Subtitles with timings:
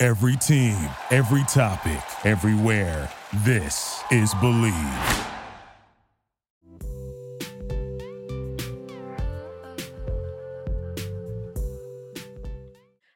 [0.00, 0.76] Every team,
[1.10, 3.10] every topic, everywhere.
[3.38, 4.72] This is Believe.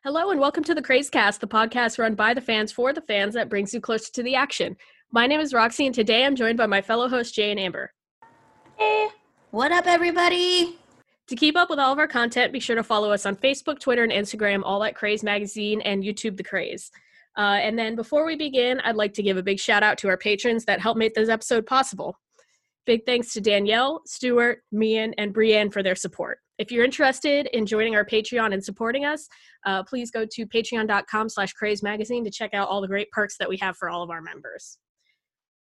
[0.02, 3.34] Hello and welcome to the Crazecast, the podcast run by the fans for the fans
[3.34, 4.76] that brings you closer to the action.
[5.12, 7.92] My name is Roxy, and today I'm joined by my fellow hosts Jay and Amber.
[8.76, 9.06] Hey,
[9.52, 10.80] what up, everybody?
[11.28, 13.78] To keep up with all of our content, be sure to follow us on Facebook,
[13.78, 16.90] Twitter, and Instagram, all at Craze Magazine, and YouTube The Craze.
[17.36, 20.08] Uh, and then before we begin, I'd like to give a big shout out to
[20.08, 22.18] our patrons that helped make this episode possible.
[22.84, 26.38] Big thanks to Danielle, Stuart, Mian, and Brienne for their support.
[26.58, 29.28] If you're interested in joining our Patreon and supporting us,
[29.64, 33.36] uh, please go to patreon.com slash craze magazine to check out all the great perks
[33.38, 34.78] that we have for all of our members.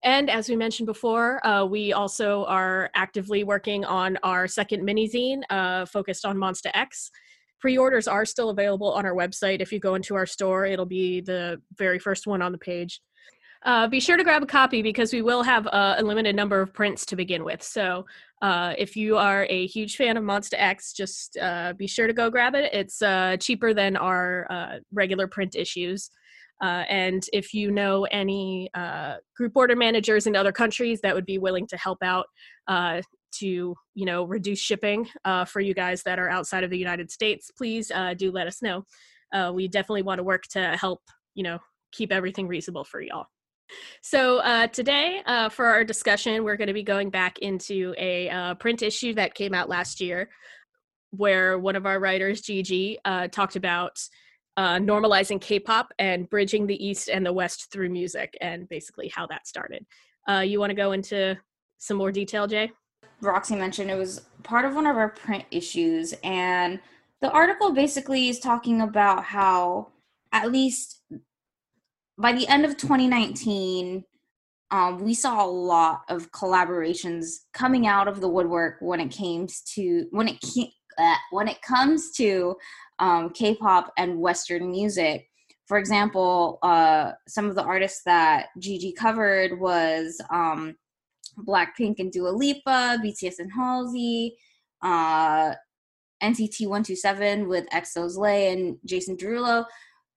[0.04, 5.10] And as we mentioned before, uh, we also are actively working on our second mini
[5.10, 7.10] zine uh, focused on Monsta X.
[7.60, 9.62] Pre orders are still available on our website.
[9.62, 13.02] If you go into our store, it'll be the very first one on the page.
[13.66, 16.62] Uh, be sure to grab a copy because we will have uh, a limited number
[16.62, 17.64] of prints to begin with.
[17.64, 18.06] So
[18.44, 22.14] uh, if you are a huge fan of Monsta X, just uh, be sure to
[22.14, 22.72] go grab it.
[22.72, 23.00] It's
[23.44, 26.12] cheaper than our regular print issues.
[26.62, 28.70] And if you know any
[29.36, 32.26] group order managers in other countries that would be willing to help out
[33.30, 35.08] to you know reduce shipping
[35.48, 38.84] for you guys that are outside of the United States, please do let us know.
[39.54, 41.02] we definitely want to work to help
[41.36, 41.60] you know
[41.92, 43.28] keep everything reasonable for y'all.
[44.02, 48.30] So uh, today, uh, for our discussion, we're going to be going back into a
[48.30, 50.30] uh, print issue that came out last year,
[51.12, 54.00] where one of our writers, Gigi, uh, talked about
[54.58, 59.28] uh, normalizing K-pop and bridging the East and the West through music, and basically how
[59.28, 59.86] that started.
[60.28, 61.38] Uh, you want to go into
[61.78, 62.72] some more detail, Jay?
[63.22, 66.80] Roxy mentioned it was part of one of our print issues, and
[67.22, 69.90] the article basically is talking about how
[70.32, 71.02] at least
[72.18, 74.04] by the end of 2019,
[74.72, 79.48] um, we saw a lot of collaborations coming out of the woodwork when it came
[79.76, 80.42] to when it
[80.98, 82.56] uh, when it comes to
[83.00, 85.30] um, K-pop and Western music.
[85.66, 90.76] For example, uh, some of the artists that Gigi covered was um,
[91.40, 94.36] Blackpink and Dua Lipa, BTS and Halsey,
[94.82, 95.54] uh,
[96.24, 99.66] NCT 127 with EXO's Lay and Jason Derulo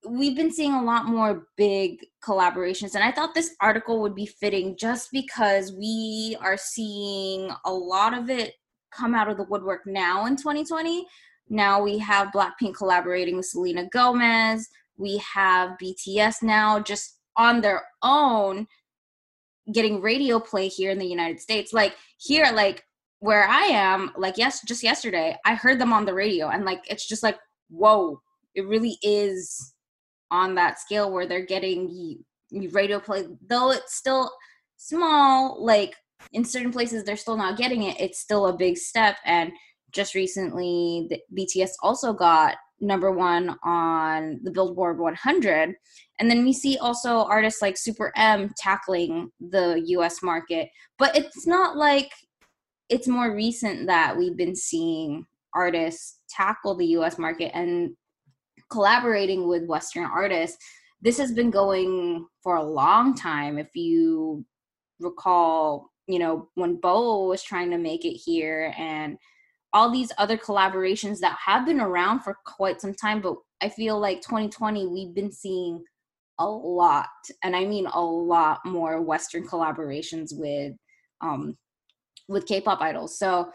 [0.07, 4.27] we've been seeing a lot more big collaborations and i thought this article would be
[4.27, 8.55] fitting just because we are seeing a lot of it
[8.93, 11.07] come out of the woodwork now in 2020
[11.49, 14.69] now we have blackpink collaborating with selena gomez.
[14.97, 18.69] We have bts now just on their own
[19.73, 21.73] getting radio play here in the united states.
[21.73, 22.85] Like here like
[23.19, 26.83] where i am like yes just yesterday i heard them on the radio and like
[26.89, 28.19] it's just like whoa
[28.55, 29.75] it really is
[30.31, 32.25] on that scale where they're getting
[32.73, 33.27] radio play.
[33.47, 34.31] Though it's still
[34.77, 35.95] small like
[36.33, 39.53] in certain places they're still not getting it it's still a big step and
[39.93, 45.75] just recently bts also got number one on the billboard 100
[46.19, 51.47] and then we see also artists like super m tackling the us market but it's
[51.47, 52.11] not like
[52.89, 57.91] it's more recent that we've been seeing artists tackle the us market and
[58.71, 60.57] collaborating with Western artists,
[61.03, 63.59] this has been going for a long time.
[63.59, 64.45] If you
[65.01, 69.19] recall, you know, when BoA was trying to make it here and
[69.73, 73.99] all these other collaborations that have been around for quite some time, but I feel
[74.01, 75.85] like 2020 we've been seeing
[76.39, 77.09] a lot,
[77.43, 80.75] and I mean a lot more Western collaborations with
[81.21, 81.57] um
[82.29, 83.19] with K-pop idols.
[83.19, 83.51] So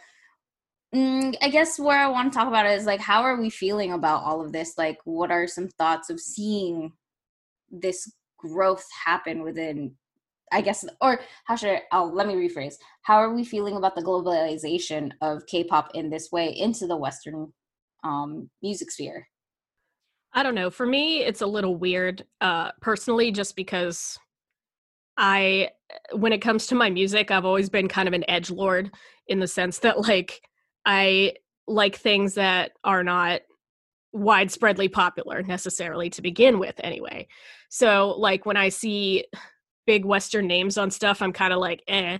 [0.96, 3.92] Mm, I guess where I want to talk about is like, how are we feeling
[3.92, 4.78] about all of this?
[4.78, 6.94] Like, what are some thoughts of seeing
[7.70, 9.96] this growth happen within,
[10.52, 12.76] I guess, or how should I, oh, let me rephrase.
[13.02, 16.98] How are we feeling about the globalization of K pop in this way into the
[16.98, 17.52] Western
[18.04, 19.28] um, music sphere?
[20.34, 20.70] I don't know.
[20.70, 24.20] For me, it's a little weird, uh, personally, just because
[25.18, 25.70] I,
[26.14, 28.92] when it comes to my music, I've always been kind of an edge lord
[29.28, 30.42] in the sense that, like,
[30.86, 31.36] I
[31.68, 33.42] like things that are not
[34.16, 37.28] widespreadly popular necessarily to begin with anyway.
[37.70, 39.26] So like when I see
[39.86, 42.18] big western names on stuff I'm kind of like eh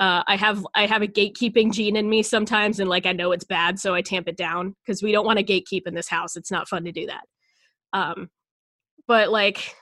[0.00, 3.32] uh, I have I have a gatekeeping gene in me sometimes, and like I know
[3.32, 6.08] it's bad, so I tamp it down because we don't want to gatekeep in this
[6.08, 6.36] house.
[6.36, 7.24] It's not fun to do that.
[7.92, 8.30] Um,
[9.06, 9.74] but like,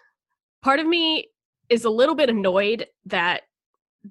[0.61, 1.29] part of me
[1.69, 3.43] is a little bit annoyed that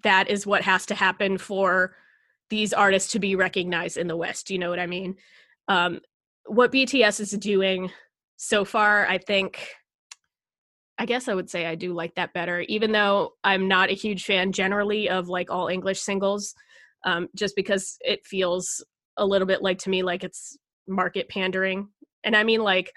[0.04, 1.94] that is what has to happen for
[2.50, 4.50] these artists to be recognized in the West.
[4.50, 5.18] You know what I mean?
[5.68, 6.00] Um,
[6.46, 7.92] what BTS is doing
[8.38, 9.60] so far, I think
[11.00, 13.94] I guess I would say I do like that better, even though I'm not a
[13.94, 16.56] huge fan generally of like all English singles,
[17.06, 18.84] um, just because it feels
[19.18, 20.58] a little bit like to me like it's
[20.88, 21.90] market pandering.
[22.24, 22.94] And I mean, like,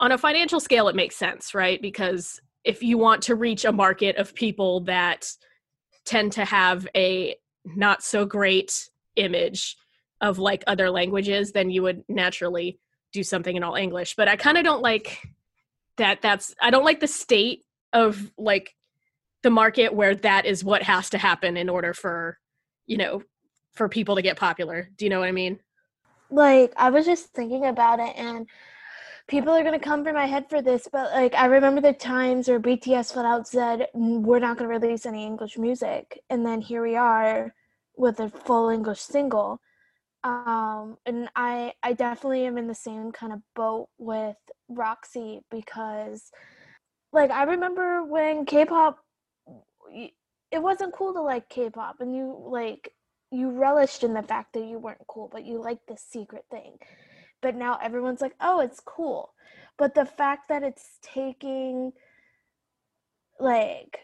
[0.00, 1.80] on a financial scale, it makes sense, right?
[1.80, 5.30] Because if you want to reach a market of people that
[6.04, 9.76] tend to have a not so great image
[10.20, 12.78] of like other languages, then you would naturally
[13.12, 14.14] do something in all English.
[14.16, 15.20] But I kind of don't like
[15.96, 18.74] that that's I don't like the state of like
[19.42, 22.38] the market where that is what has to happen in order for
[22.86, 23.22] you know
[23.72, 24.90] for people to get popular.
[24.96, 25.58] Do you know what I mean?
[26.30, 28.46] Like I was just thinking about it and
[29.28, 31.92] people are going to come for my head for this, but like I remember the
[31.92, 36.44] times where BTS flat out said we're not going to release any English music and
[36.44, 37.54] then here we are
[37.96, 39.60] with a full English single.
[40.24, 44.36] Um and I I definitely am in the same kind of boat with
[44.68, 46.30] Roxy because
[47.12, 48.98] like I remember when K-pop
[50.50, 52.92] it wasn't cool to like K-pop and you like
[53.30, 56.78] you relished in the fact that you weren't cool but you liked this secret thing.
[57.40, 59.34] But now everyone's like, "Oh, it's cool."
[59.78, 61.92] But the fact that it's taking
[63.40, 63.98] like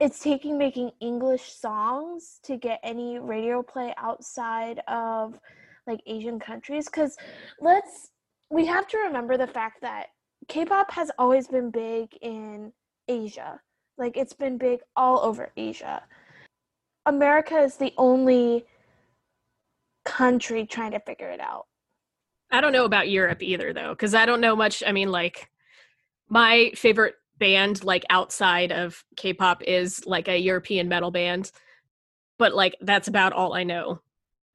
[0.00, 5.38] it's taking making English songs to get any radio play outside of
[5.86, 7.16] like Asian countries cuz
[7.60, 8.10] let's
[8.50, 10.08] we have to remember the fact that
[10.48, 12.72] K-pop has always been big in
[13.06, 13.60] Asia.
[13.98, 16.02] Like it's been big all over Asia.
[17.06, 18.64] America is the only
[20.04, 21.66] country trying to figure it out.
[22.50, 25.50] I don't know about Europe either though cuz I don't know much I mean like
[26.28, 31.50] my favorite band like outside of K-pop is like a European metal band
[32.40, 34.00] but like that's about all I know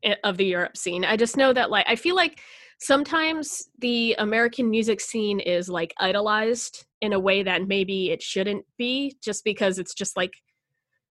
[0.03, 1.05] eh, of the Europe scene.
[1.05, 2.41] I just know that like I feel like
[2.79, 8.65] sometimes the American music scene is like idolized in a way that maybe it shouldn't
[8.77, 10.33] be just because it's just like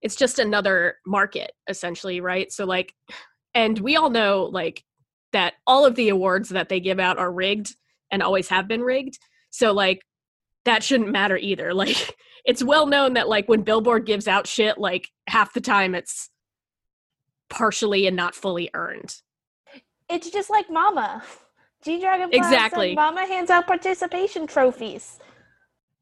[0.02, 2.52] it's just another market essentially, right?
[2.52, 2.94] So like
[3.56, 4.84] and we all know like
[5.32, 7.76] that all of the awards that they give out are rigged
[8.12, 9.18] and always have been rigged.
[9.52, 10.02] So like
[10.68, 11.74] that shouldn't matter either.
[11.78, 12.16] Like
[12.46, 16.30] it's well known that like when Billboard gives out shit like half the time it's
[17.50, 19.14] partially and not fully earned.
[20.10, 21.24] It's just like Mama.
[21.84, 22.96] G Dragon exactly.
[22.96, 25.20] Mama hands out participation trophies.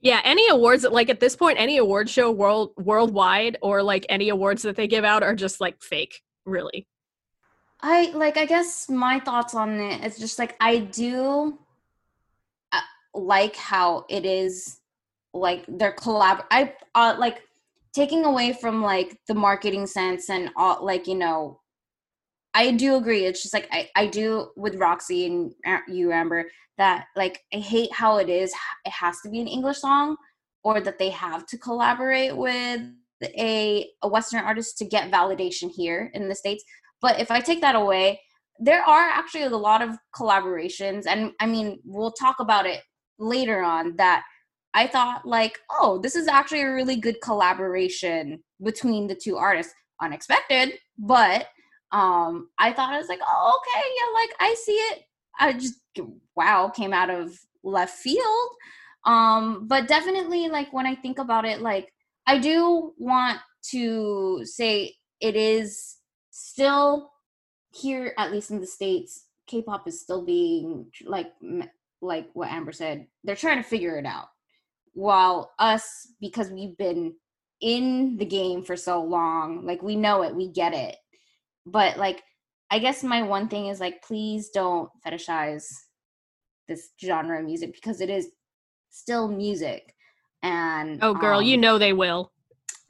[0.02, 4.06] Yeah, any awards that like at this point, any award show world worldwide or like
[4.08, 6.88] any awards that they give out are just like fake, really.
[7.82, 8.38] I like.
[8.38, 11.58] I guess my thoughts on it is just like I do
[13.16, 14.80] like how it is
[15.34, 16.44] like they're collab.
[16.52, 17.42] I uh, like
[17.94, 21.62] taking away from like the marketing sense and all like you know
[22.56, 23.26] I do agree.
[23.26, 25.54] It's just like I, I do with Roxy and
[25.90, 28.54] you, Amber, that like I hate how it is.
[28.86, 30.16] It has to be an English song,
[30.64, 32.82] or that they have to collaborate with
[33.24, 36.64] a a Western artist to get validation here in the states.
[37.02, 38.22] But if I take that away,
[38.58, 42.82] there are actually a lot of collaborations, and I mean we'll talk about it
[43.20, 43.96] later on.
[43.98, 44.24] That
[44.74, 49.74] I thought like, oh, this is actually a really good collaboration between the two artists.
[50.02, 51.48] Unexpected, but
[51.92, 55.04] um i thought i was like oh okay yeah like i see it
[55.40, 55.76] i just
[56.36, 58.50] wow came out of left field
[59.06, 61.92] um but definitely like when i think about it like
[62.28, 65.98] i do want to say it is
[66.32, 67.12] still
[67.72, 71.32] here at least in the states k-pop is still being like
[72.06, 74.28] like what amber said they're trying to figure it out.
[74.94, 77.16] While us because we've been
[77.62, 80.96] in the game for so long like we know it we get it.
[81.66, 82.24] But like
[82.72, 85.66] i guess my one thing is like please don't fetishize
[86.68, 88.30] this genre of music because it is
[88.90, 89.94] still music.
[90.44, 92.32] And oh girl um, you know they will.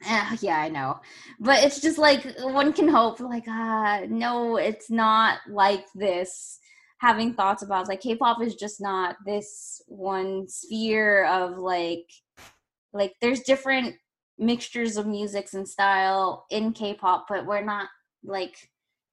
[0.08, 1.00] uh, yeah i know.
[1.40, 6.58] But it's just like one can hope like ah uh, no it's not like this
[6.98, 12.08] having thoughts about like k-pop is just not this one sphere of like
[12.92, 13.94] like there's different
[14.38, 17.88] mixtures of musics and style in k-pop but we're not
[18.24, 18.56] like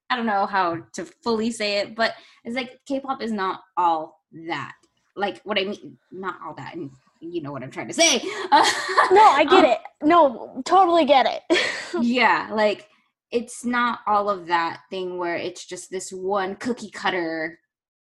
[0.10, 2.14] I don't know how to fully say it, but
[2.44, 4.74] it's like K-pop is not all that.
[5.16, 8.20] like what I mean, not all that, and you know what I'm trying to say.
[8.20, 9.78] no, I get Um, it.
[10.04, 11.60] No, totally get it.
[12.02, 12.88] yeah, like
[13.32, 17.58] it's not all of that thing where it's just this one cookie cutter.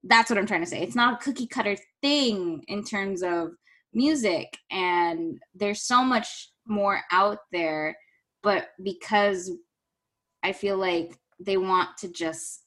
[0.05, 0.81] That's what I'm trying to say.
[0.83, 3.51] It's not a cookie cutter thing in terms of
[3.93, 7.97] music, and there's so much more out there,
[8.43, 9.51] but because
[10.43, 12.63] I feel like they want to just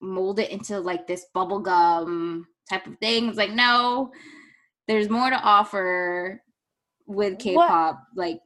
[0.00, 3.28] mold it into like this bubblegum type of thing.
[3.28, 4.10] It's like, no,
[4.88, 6.42] there's more to offer
[7.06, 8.02] with K-pop.
[8.14, 8.40] Like,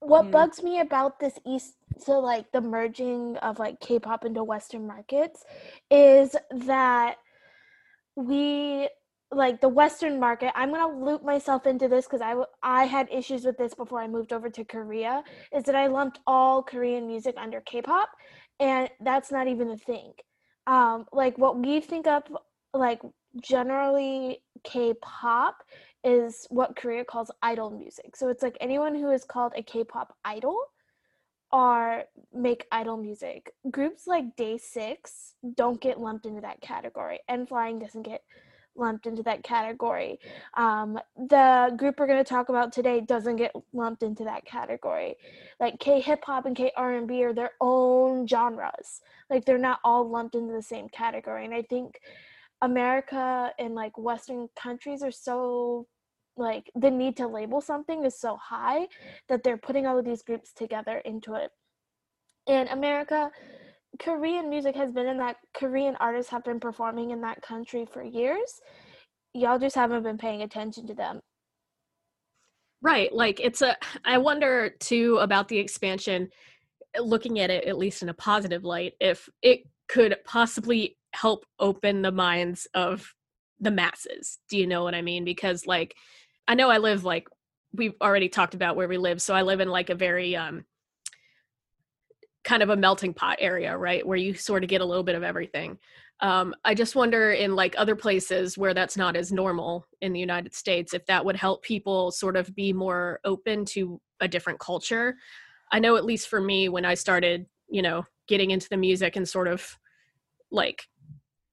[0.00, 0.30] what Mm.
[0.32, 5.44] bugs me about this east so like the merging of like k-pop into western markets
[5.90, 7.18] is that
[8.16, 8.88] we
[9.32, 12.84] like the western market i'm going to loop myself into this because I, w- I
[12.84, 15.22] had issues with this before i moved over to korea
[15.54, 18.10] is that i lumped all korean music under k-pop
[18.58, 20.12] and that's not even a thing
[20.66, 22.24] um like what we think of
[22.74, 23.00] like
[23.40, 25.62] generally k-pop
[26.04, 28.16] is what Korea calls idol music.
[28.16, 30.56] So it's like anyone who is called a K-pop idol
[31.52, 33.52] or make idol music.
[33.70, 38.22] Groups like Day 6 don't get lumped into that category and Flying doesn't get
[38.76, 40.18] lumped into that category.
[40.54, 45.16] Um, the group we're going to talk about today doesn't get lumped into that category.
[45.58, 49.00] Like K hip hop and K R&B are their own genres.
[49.28, 51.44] Like they're not all lumped into the same category.
[51.44, 52.00] And I think
[52.62, 55.86] America and like Western countries are so
[56.40, 58.88] like the need to label something is so high
[59.28, 61.50] that they're putting all of these groups together into it.
[62.46, 63.30] In America,
[63.98, 68.02] Korean music has been in that Korean artists have been performing in that country for
[68.02, 68.60] years.
[69.34, 71.20] Y'all just haven't been paying attention to them.
[72.82, 73.12] Right.
[73.12, 76.30] Like it's a I wonder too about the expansion
[76.98, 82.02] looking at it at least in a positive light if it could possibly help open
[82.02, 83.12] the minds of
[83.60, 84.38] the masses.
[84.48, 85.24] Do you know what I mean?
[85.24, 85.94] Because like
[86.50, 87.28] I know I live like
[87.72, 90.64] we've already talked about where we live, so I live in like a very um
[92.42, 94.04] kind of a melting pot area, right?
[94.04, 95.78] Where you sort of get a little bit of everything.
[96.18, 100.18] Um, I just wonder in like other places where that's not as normal in the
[100.18, 104.58] United States, if that would help people sort of be more open to a different
[104.58, 105.14] culture.
[105.70, 109.14] I know at least for me, when I started, you know, getting into the music
[109.14, 109.78] and sort of
[110.50, 110.88] like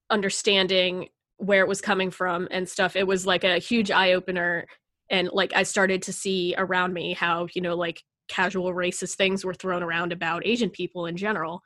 [0.10, 4.66] understanding where it was coming from and stuff, it was like a huge eye opener.
[5.10, 9.46] And like I started to see around me how, you know, like casual racist things
[9.46, 11.62] were thrown around about Asian people in general.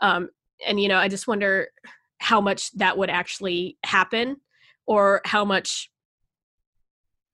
[0.00, 0.28] Um,
[0.66, 1.68] and, you know, I just wonder
[2.18, 4.36] how much that would actually happen
[4.86, 5.90] or how much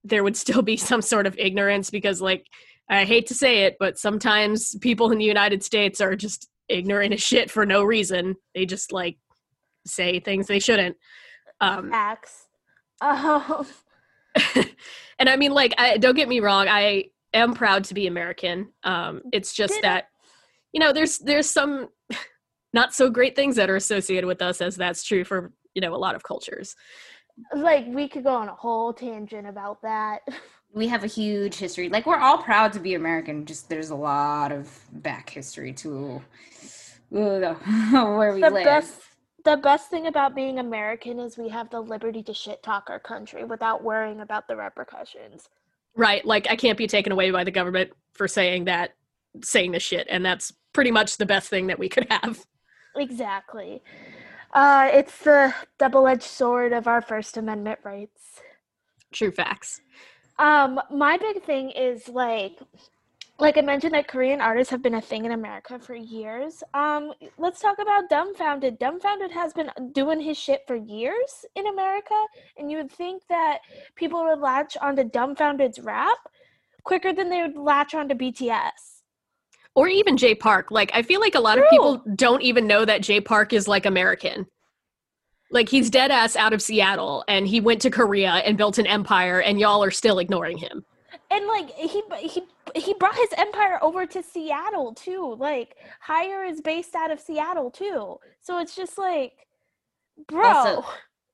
[0.05, 2.47] there would still be some sort of ignorance because like
[2.89, 7.15] I hate to say it, but sometimes people in the United States are just ignorant
[7.15, 8.37] as shit for no reason.
[8.55, 9.19] They just like
[9.87, 10.97] say things they shouldn't.
[11.61, 12.45] Um, Facts.
[13.03, 13.67] Um,
[15.19, 18.73] and I mean, like, I, don't get me wrong, I am proud to be American.
[18.85, 20.09] Um, it's just Did- that,
[20.73, 21.89] you know, there's there's some
[22.73, 25.95] not so great things that are associated with us, as that's true for you know
[25.95, 26.75] a lot of cultures.
[27.55, 30.21] like we could go on a whole tangent about that.
[30.75, 31.89] we have a huge history.
[31.89, 33.47] Like we're all proud to be American.
[33.47, 36.23] Just there's a lot of back history to
[37.15, 37.55] uh,
[37.91, 38.65] where we the live.
[38.65, 39.01] best
[39.47, 42.99] the best thing about being American is we have the liberty to shit talk our
[42.99, 45.49] country without worrying about the repercussions.
[45.95, 46.25] Right.
[46.27, 48.95] Like I can't be taken away by the government for saying that
[49.43, 50.09] saying this shit.
[50.11, 52.45] And that's pretty much the best thing that we could have.
[52.97, 53.83] Exactly.
[54.53, 58.41] Uh, it's the double-edged sword of our First Amendment rights.
[59.13, 59.81] True facts.
[60.39, 62.59] Um, my big thing is like,
[63.39, 66.63] like I mentioned, that Korean artists have been a thing in America for years.
[66.73, 68.79] Um, let's talk about Dumbfoundead.
[68.79, 72.15] Dumbfoundead has been doing his shit for years in America,
[72.57, 73.59] and you would think that
[73.95, 76.17] people would latch onto Dumbfoundead's rap
[76.83, 79.03] quicker than they would latch onto BTS.
[79.75, 80.71] Or even Jay Park.
[80.71, 83.69] Like I feel like a lot of people don't even know that Jay Park is
[83.69, 84.47] like American.
[85.51, 88.87] Like he's dead ass out of Seattle and he went to Korea and built an
[88.87, 90.87] empire and y'all are still ignoring him.
[91.31, 92.45] And like he he
[92.77, 95.37] he brought his empire over to Seattle too.
[95.39, 95.77] Like
[96.09, 98.17] H1GHR is based out of Seattle too.
[98.41, 99.33] So it's just like,
[100.29, 100.45] bro.
[100.45, 100.85] Also-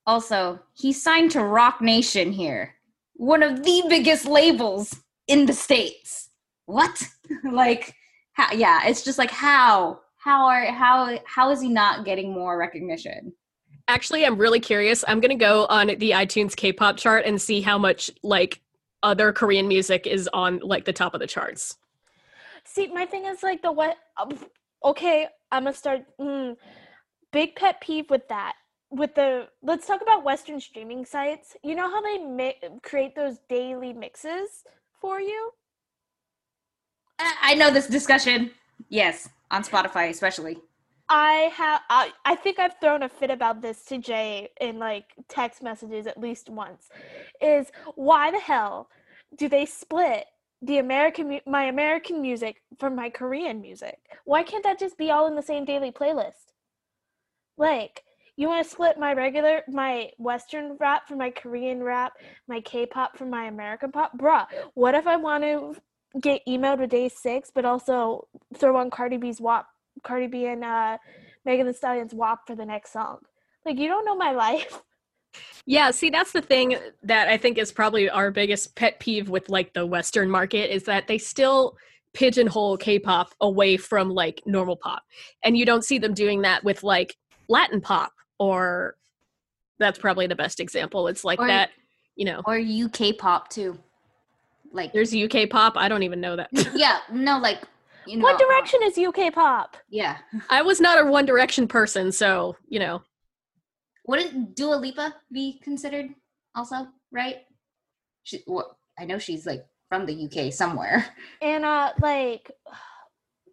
[0.07, 2.75] Also, he signed to Roc Nation here,
[3.15, 4.97] one of the biggest labels
[5.29, 6.31] in the states.
[6.67, 7.07] What?
[7.53, 7.95] like,
[8.33, 12.57] how, yeah, it's just like how how are how how is he not getting more
[12.59, 13.33] recognition?
[13.89, 15.05] Actually, I'm really curious.
[15.07, 18.61] I'm gonna go on the iTunes K-pop chart and see how much like
[19.03, 21.77] other Korean music is on like the top of the charts.
[22.65, 23.97] See, my thing is like the what?
[24.21, 24.31] um,
[24.85, 26.03] Okay, I'm gonna start.
[26.21, 26.57] Mm,
[27.33, 28.55] big pet peeve with that.
[28.91, 31.57] with the let's talk about Western streaming sites.
[31.63, 34.65] You know how they mi- create those daily mixes
[35.01, 35.51] for you?
[37.19, 38.51] I I know this discussion.
[38.89, 40.59] Yes, on Spotify especially.
[41.09, 45.07] I have I, I think I've thrown a fit about this to Jay in like
[45.29, 46.89] text messages at least once.
[47.41, 48.89] Is why the hell
[49.37, 50.27] do they split
[50.63, 53.99] the American my American music from my Korean music?
[54.25, 56.53] Why can't that just be all in the same daily playlist?
[57.59, 58.05] Like,
[58.37, 62.15] you want to split my regular my Western rap from my Korean rap,
[62.49, 64.17] my K-pop from my American pop?
[64.17, 65.77] Bruh, what if I want to
[66.21, 69.67] get emailed with day six, but also throw on Cardi B's WAP,
[70.03, 70.99] Cardi B and uh,
[71.45, 73.19] Megan Thee Stallion's WAP for the next song?
[73.65, 74.83] Like, you don't know my life.
[75.65, 79.49] Yeah, see, that's the thing that I think is probably our biggest pet peeve with
[79.49, 81.77] like the Western market is that they still
[82.13, 85.03] pigeonhole K-pop away from like normal pop,
[85.45, 87.17] and you don't see them doing that with like
[87.49, 88.97] Latin pop or
[89.79, 91.09] that's probably the best example.
[91.09, 91.71] It's like Or- that,
[92.17, 92.43] you know.
[92.45, 93.79] Or UK pop too.
[94.73, 95.75] Like There's UK pop.
[95.77, 96.49] I don't even know that.
[96.75, 97.61] yeah, no, like
[98.07, 98.25] you know.
[98.25, 99.77] One uh, Direction is UK pop.
[99.89, 100.19] Yeah.
[100.51, 103.03] I was not a One Direction person, so you know.
[104.07, 106.11] Wouldn't Dua Lipa be considered
[106.55, 107.37] also, right?
[108.25, 111.07] She, well, I know she's like from the UK somewhere.
[111.41, 112.51] And uh like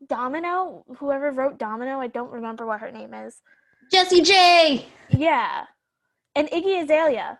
[0.07, 3.41] Domino, whoever wrote Domino, I don't remember what her name is.
[3.91, 4.85] Jessie J.
[5.09, 5.65] Yeah.
[6.35, 7.39] And Iggy Azalea.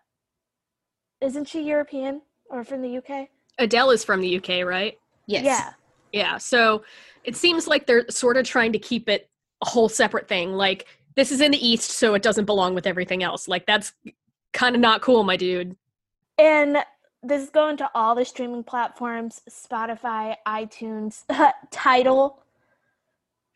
[1.21, 3.29] Isn't she European or from the UK?
[3.57, 4.97] Adele is from the UK, right?
[5.27, 5.45] Yes.
[5.45, 5.73] Yeah.
[6.11, 6.37] Yeah.
[6.37, 6.83] So
[7.23, 9.29] it seems like they're sort of trying to keep it
[9.61, 10.53] a whole separate thing.
[10.53, 13.47] Like this is in the East, so it doesn't belong with everything else.
[13.47, 13.93] Like that's
[14.53, 15.75] kind of not cool, my dude.
[16.37, 16.77] And
[17.21, 21.23] this is going to all the streaming platforms, Spotify, iTunes,
[21.71, 22.41] Tidal.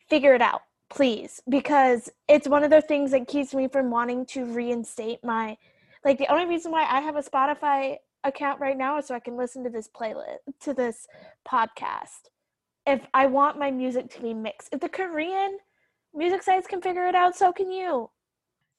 [0.08, 4.26] Figure it out, please, because it's one of the things that keeps me from wanting
[4.26, 5.56] to reinstate my
[6.04, 9.20] like the only reason why I have a Spotify account right now is so I
[9.20, 11.06] can listen to this playlist to this
[11.48, 12.28] podcast.
[12.86, 14.68] If I want my music to be mixed.
[14.72, 15.58] If the Korean
[16.14, 18.10] music sites can figure it out, so can you.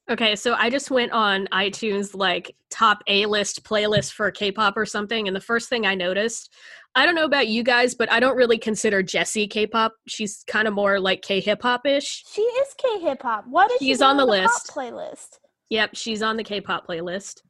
[0.08, 4.86] Okay, so I just went on iTunes like top A list playlist for K-pop or
[4.86, 6.54] something, and the first thing I noticed,
[6.94, 9.94] I don't know about you guys, but I don't really consider Jessi K-pop.
[10.06, 12.22] She's kind of more like K-hip hop ish.
[12.32, 13.46] She is K hip hop.
[13.48, 14.70] What is She's she on doing the list.
[14.72, 15.38] playlist?
[15.70, 17.42] Yep, she's on the K-pop playlist.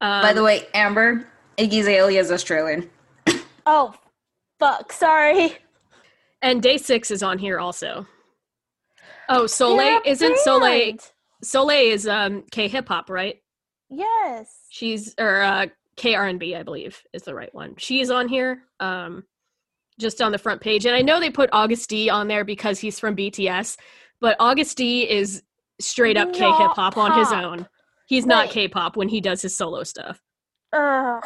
[0.00, 2.90] Um, By the way, Amber, Iggy Azalea is Australian.
[3.64, 3.94] Oh,
[4.58, 4.92] fuck.
[4.92, 5.56] Sorry.
[6.42, 8.06] And Day Six is on here also.
[9.28, 10.96] Oh, Soleil a isn't Soleil.
[11.42, 13.36] Soleil is um K-hip hop, right?
[13.88, 14.48] Yes.
[14.68, 17.74] She's or uh K R and B, I believe, is the right one.
[17.78, 19.24] She's on here, um,
[20.00, 22.78] just on the front page, and I know they put Agust D on there because
[22.78, 23.76] he's from BTS,
[24.20, 25.42] but Agust D is
[25.80, 27.68] straight up K hip hop on his own.
[28.06, 30.20] He's not K-pop when he does his solo stuff.
[30.72, 31.24] Ugh.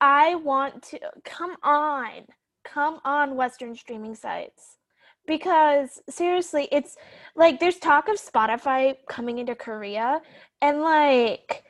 [0.00, 1.00] I want to.
[1.24, 2.26] Come on.
[2.64, 4.78] Come on, Western streaming sites.
[5.26, 6.96] Because seriously, it's
[7.34, 10.20] like there's talk of Spotify coming into Korea,
[10.60, 11.64] and like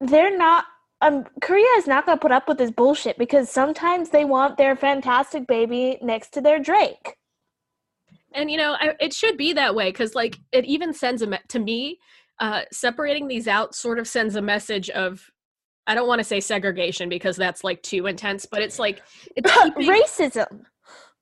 [0.00, 0.64] they're not.
[1.00, 4.74] Um, Korea is not gonna put up with this bullshit because sometimes they want their
[4.76, 7.14] fantastic baby next to their Drake.
[8.34, 11.26] And you know, I, it should be that way because, like, it even sends a
[11.26, 11.98] me- to me.
[12.40, 15.28] Uh, separating these out sort of sends a message of,
[15.88, 19.02] I don't want to say segregation because that's like too intense, but it's like
[19.34, 20.60] it's keeping, Racism.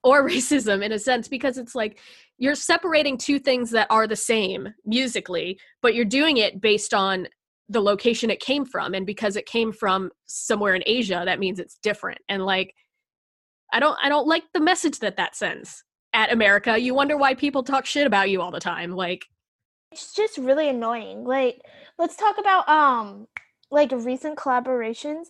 [0.02, 2.00] or racism in a sense because it's like
[2.36, 7.28] you're separating two things that are the same musically, but you're doing it based on
[7.68, 11.60] the location it came from, and because it came from somewhere in Asia, that means
[11.60, 12.18] it's different.
[12.28, 12.74] And like,
[13.72, 16.78] I don't, I don't like the message that that sends at America.
[16.78, 18.92] You wonder why people talk shit about you all the time.
[18.92, 19.26] Like,
[19.92, 21.24] it's just really annoying.
[21.24, 21.60] Like,
[21.98, 23.26] let's talk about um
[23.70, 25.26] like recent collaborations.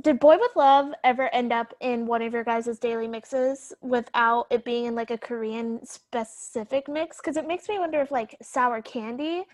[0.00, 4.46] Did Boy With Luv ever end up in one of your guys' daily mixes without
[4.50, 7.18] it being in like a Korean specific mix?
[7.18, 9.44] Because it makes me wonder if like Sour Candy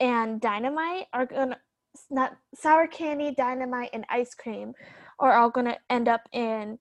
[0.00, 1.58] and Dynamite are gonna
[2.10, 4.74] not Sour Candy, Dynamite, and Ice Cream
[5.18, 6.78] are all gonna end up in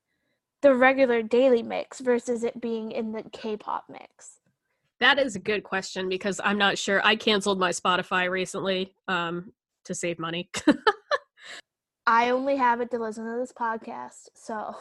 [0.62, 4.39] the regular daily mix versus it being in the K-pop mix.
[4.99, 7.01] that is a good question because I'm not sure.
[7.06, 9.51] I canceled my Spotify recently um,
[9.86, 10.50] to save money.
[12.06, 14.76] I only have it to listen to this podcast, so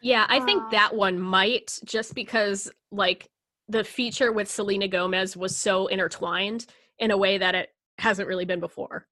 [0.00, 3.28] Yeah, I think Uh, that one might just because like
[3.68, 6.66] the feature with Selena Gomez was so intertwined
[6.98, 9.06] in a way that it hasn't really been before.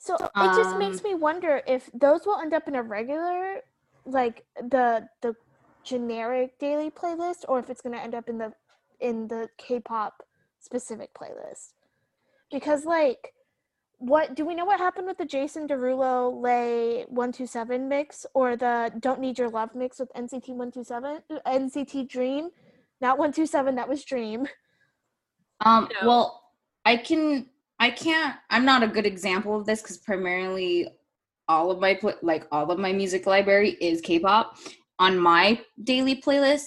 [0.00, 3.60] so it just makes Um, me wonder if those will end up in a regular,
[4.04, 5.34] like the the
[5.84, 8.52] generic daily playlist, or if it's going to end up in the
[9.00, 10.22] in the K-pop
[10.60, 11.74] specific playlist.
[12.50, 13.34] because like
[13.98, 18.92] what do we know what happened with the Jason Derulo Lay 127 mix or the
[19.00, 22.50] Don't Need Your Love mix with NCT 127 NCT Dream
[23.00, 24.46] not 127 that was Dream
[25.64, 26.08] Um, No.
[26.08, 26.42] well,
[26.84, 27.46] I can,
[27.80, 28.36] I can't.
[28.50, 30.88] I'm not a good example of this because primarily,
[31.48, 34.56] all of my like all of my music library is K-pop
[34.98, 36.66] on my daily playlist.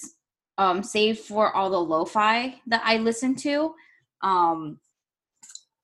[0.57, 3.73] Um, save for all the lo-fi that I listen to.
[4.23, 4.79] Um,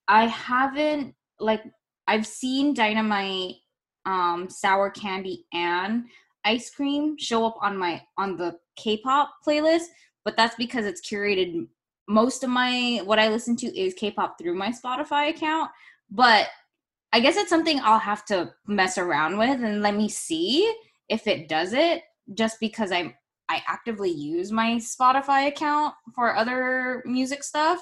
[0.07, 1.63] I haven't like
[2.07, 3.55] I've seen Dynamite,
[4.05, 6.05] um, Sour Candy, and
[6.43, 9.85] Ice Cream show up on my on the K-pop playlist,
[10.23, 11.67] but that's because it's curated
[12.07, 15.71] most of my what I listen to is K-pop through my Spotify account,
[16.09, 16.47] but
[17.13, 20.71] I guess it's something I'll have to mess around with and let me see
[21.09, 23.15] if it does it just because I
[23.47, 27.79] I actively use my Spotify account for other music stuff.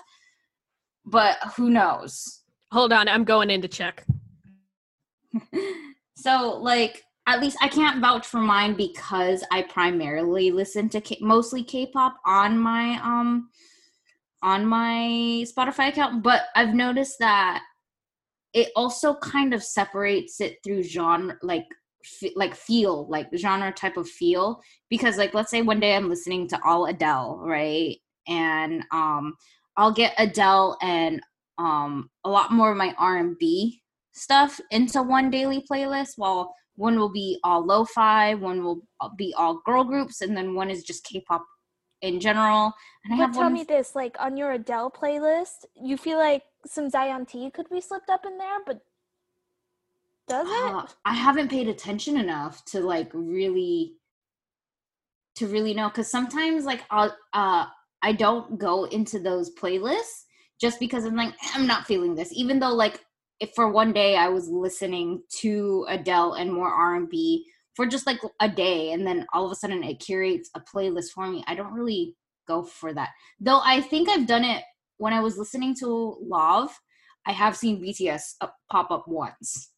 [1.06, 2.42] But who knows?
[2.74, 4.04] Hold on, I'm going in to check.
[6.16, 11.20] so like at least I can't vouch for mine because I primarily listen to K-
[11.22, 13.50] mostly K-pop on my um
[14.42, 17.62] on my Spotify account, but I've noticed that
[18.54, 21.68] it also kind of separates it through genre like
[22.04, 24.60] f- like feel like genre type of feel
[24.90, 27.98] because like let's say one day I'm listening to all Adele, right?
[28.28, 29.36] And um
[29.78, 31.22] I'll get Adele and
[31.58, 33.82] um a lot more of my R&B
[34.13, 36.13] stuff into one daily playlist.
[36.18, 38.82] While one will be all lo-fi one will
[39.18, 41.46] be all girl groups and then one is just k-pop
[42.02, 42.74] in general.
[43.06, 46.18] And i but have tell one me this like on your Adele playlist you feel
[46.18, 48.82] like some Zion T could be slipped up in there but
[50.28, 50.74] does it?
[50.74, 53.94] Uh, i haven't paid attention enough to like really
[55.36, 57.66] to really know because sometimes like i'll uh
[58.02, 60.24] i don't go into those playlists
[60.63, 62.32] just because i'm like i'm not feeling this.
[62.32, 63.02] Even though like
[63.41, 67.45] if for one day i was listening to adele and more r&b
[67.76, 71.12] for just like a day and then all of a sudden it curates a playlist
[71.13, 72.15] for me i don't really
[72.47, 73.10] go for that.
[73.41, 74.63] Though i think i've done it
[74.97, 76.69] when i was listening to love
[77.28, 79.71] i have seen bts up, uh, pop up once.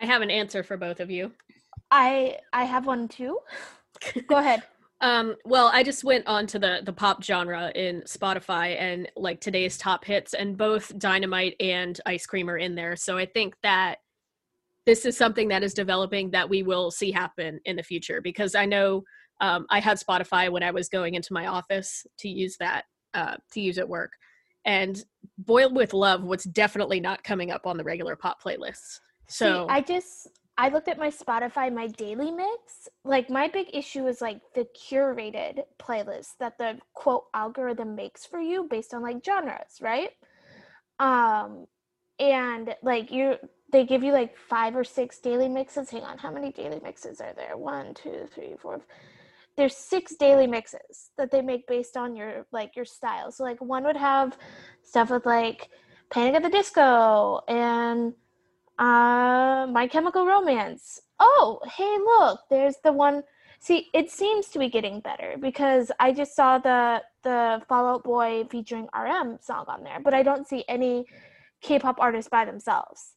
[0.00, 1.32] I have an answer for both of you.
[1.90, 3.40] I I have one too.
[4.28, 4.62] Go ahead
[5.00, 9.40] Um, well, I just went on to the the pop genre in Spotify and like
[9.40, 12.96] today's top hits, and both Dynamite and Ice Cream are in there.
[12.96, 13.96] So I think that
[14.86, 18.54] this is something that is developing that we will see happen in the future because
[18.54, 19.02] I know
[19.40, 22.84] um, I had Spotify when I was going into my office to use that
[23.14, 24.10] uh, to use at work,
[24.64, 25.00] and
[25.38, 28.98] Boy With Luv was definitely not coming up on the regular pop playlists.
[29.28, 30.28] So See, I just
[30.60, 32.88] I looked at my Spotify, my daily mix.
[33.04, 38.40] Like my big issue is like the curated playlist that the quote algorithm makes for
[38.40, 40.10] you based on like genres, right?
[40.98, 41.66] Um
[42.18, 43.36] and like you
[43.70, 45.90] they give you like five or six daily mixes.
[45.90, 47.56] Hang on, how many daily mixes are there?
[47.56, 48.80] One, two, three, four.
[49.56, 53.30] There's six daily mixes that they make based on your like your style.
[53.30, 54.36] So like one would have
[54.82, 55.68] stuff with like
[56.10, 58.14] Panic at the Disco and
[58.78, 61.00] uh, My Chemical Romance.
[61.18, 63.22] Oh, hey, look, there's the one.
[63.60, 68.44] See, it seems to be getting better because I just saw the the Fallout Boy
[68.50, 71.06] featuring RM song on there, but I don't see any
[71.60, 73.14] K-pop artists by themselves.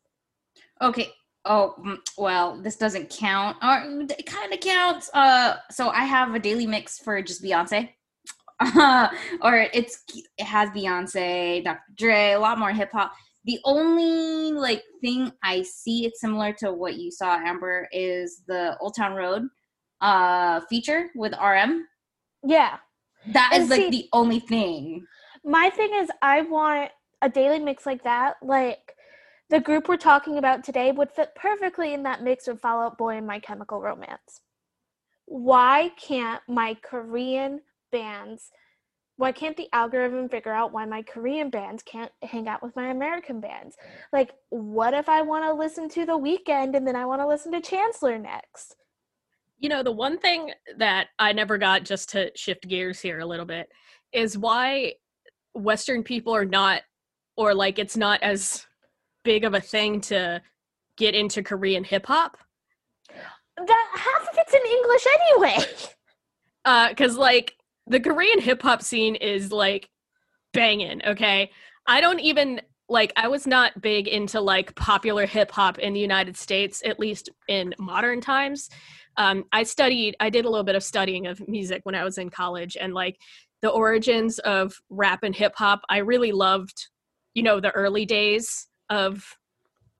[0.81, 1.09] Okay.
[1.45, 3.57] Oh mm, well, this doesn't count.
[3.63, 5.09] Or it kind of counts.
[5.13, 7.89] Uh, so I have a daily mix for just Beyonce.
[8.63, 9.09] Uh,
[9.41, 10.03] or it's
[10.37, 11.81] it has Beyonce, Dr.
[11.95, 13.11] Dre, a lot more hip hop.
[13.45, 18.77] The only like thing I see it's similar to what you saw, Amber, is the
[18.79, 19.47] Old Town Road
[20.01, 21.85] uh feature with RM.
[22.43, 22.77] Yeah,
[23.33, 25.05] That is And like see- the only thing.
[25.43, 28.35] my thing is I want a daily mix like that.
[28.41, 28.95] Like
[29.49, 33.17] the group we're talking about today would fit perfectly in that mix of Fallout Boy
[33.17, 34.41] and My Chemical Romance.
[35.25, 38.49] Why can't my Korean bands
[39.21, 42.89] why can't the algorithm figure out why my Korean bands can't hang out with my
[42.89, 43.77] American bands?
[44.11, 47.27] Like, what if I want to listen to The Weeknd and then I want to
[47.27, 48.77] listen to Chancellor next?
[49.59, 53.25] You know, the one thing that I never got, just to shift gears here a
[53.25, 53.69] little bit,
[54.11, 54.93] is why
[55.53, 56.81] Western people are not,
[57.37, 58.65] or like it's not as
[59.23, 60.41] big of a thing to
[60.97, 62.39] get into Korean hip hop.
[63.55, 65.95] That half of it's in English anyway.
[66.63, 67.55] Uh, cause like
[67.87, 69.89] the Korean hip hop scene is like
[70.53, 71.51] banging, okay?
[71.87, 75.99] I don't even like I was not big into like popular hip hop in the
[75.99, 78.69] United States, at least in modern times.
[79.17, 82.17] Um, I studied, I did a little bit of studying of music when I was
[82.17, 83.17] in college, and like
[83.61, 86.89] the origins of rap and hip hop, I really loved
[87.33, 89.37] you know the early days of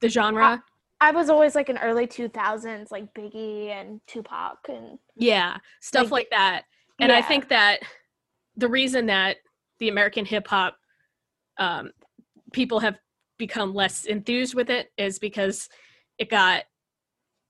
[0.00, 0.62] the genre.
[1.00, 6.12] I was always like in early 2000s, like Biggie and Tupac and Yeah, stuff Like,
[6.12, 6.62] like that.
[7.02, 7.80] And I think that
[8.56, 9.38] the reason that
[9.78, 10.76] the American hip hop
[11.58, 11.90] um,
[12.52, 12.98] people have
[13.38, 15.68] become less enthused with it is because
[16.18, 16.64] it got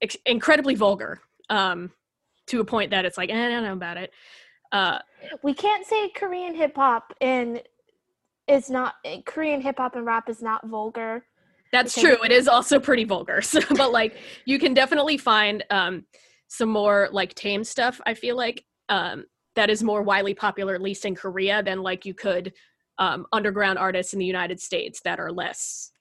[0.01, 1.91] ex- incredibly vulgar um,
[2.47, 4.11] to a point that it's like, eh, I don't know about it.
[4.73, 4.99] Uh,
[5.43, 7.63] we can't say Korean hip hop and
[8.49, 8.95] is not
[9.27, 11.27] Korean hip hop and rap is not vulgar.
[11.73, 12.17] That's true.
[12.25, 13.41] It is also pretty vulgar.
[13.43, 16.07] So, but like you can definitely find um
[16.49, 20.83] some more like tame stuff, I feel like, um, that is more widely popular, at
[20.83, 22.53] least in Korea, than like you could
[22.99, 25.93] um underground artists in the United States that are less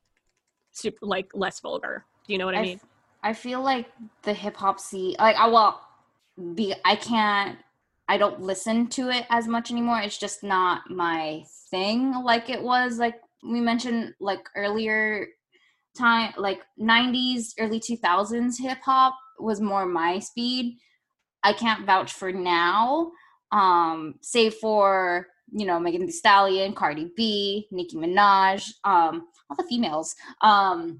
[0.71, 2.05] super, like less vulgar.
[2.27, 2.79] Do you know what I I mean?
[2.81, 2.89] f-
[3.23, 3.87] I feel like
[4.23, 5.81] the hip hop scene, like I well,
[6.55, 7.59] be I can't,
[8.07, 9.99] I don't listen to it as much anymore.
[10.01, 12.97] It's just not my thing, like it was.
[12.97, 15.27] Like we mentioned, like earlier
[15.97, 20.77] time, like '90s, early 2000s hip hop was more my speed.
[21.43, 23.11] I can't vouch for now,
[23.51, 29.65] um, save for you know Megan Thee Stallion, Cardi B, Nicki Minaj, um, all the
[29.69, 30.15] females.
[30.41, 30.97] Um,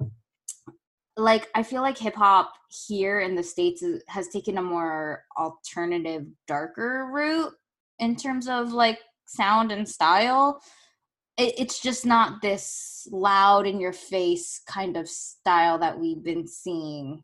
[1.18, 2.54] like I feel like hip hop
[2.88, 7.54] here in the states has taken a more alternative, darker route
[8.00, 10.62] in terms of like sound and style.
[11.38, 16.48] It, it's just not this loud in your face kind of style that we've been
[16.48, 17.24] seeing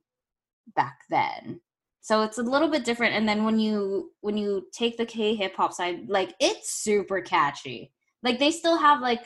[0.76, 1.62] back then.
[2.08, 3.16] So it's a little bit different.
[3.16, 7.20] And then when you when you take the K hip hop side, like it's super
[7.20, 7.92] catchy.
[8.24, 9.26] Like they still have like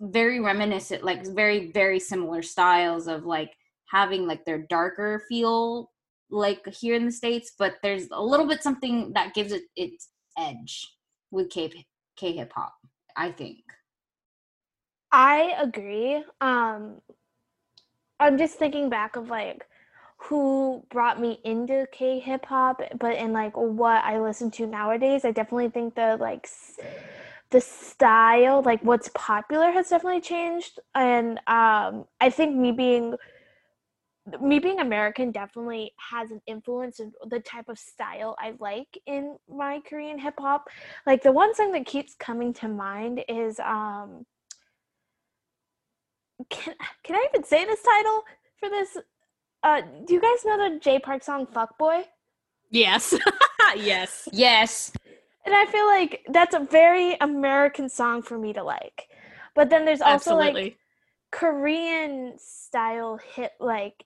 [0.00, 3.52] very reminiscent, like very very similar styles of like
[3.90, 5.90] having like their darker feel
[6.30, 10.08] like here in the states but there's a little bit something that gives it its
[10.38, 10.86] edge
[11.30, 11.72] with k
[12.16, 12.74] k hip hop
[13.16, 13.60] i think
[15.10, 16.22] I agree.
[16.42, 17.00] Um
[18.20, 19.66] I'm just thinking back of like
[20.18, 25.24] who brought me into K hip hop, but in like what I listen to nowadays,
[25.24, 26.48] I definitely think the like
[27.50, 33.14] the style, like what's popular has definitely changed and um I think me being
[34.42, 39.38] me being American definitely has an influence in the type of style I like in
[39.48, 40.68] my Korean hip hop.
[41.06, 44.26] Like the one song that keeps coming to mind is um
[46.50, 48.24] can can I even say this title
[48.58, 48.96] for this?
[49.62, 52.04] Uh, do you guys know the Jay Park song "Fuckboy"?
[52.70, 53.14] Yes.
[53.76, 54.28] yes.
[54.32, 54.92] yes
[55.44, 59.08] And I feel like that's a very American song for me to like.
[59.54, 60.64] But then there's also Absolutely.
[60.64, 60.78] like
[61.30, 64.04] Korean style hit like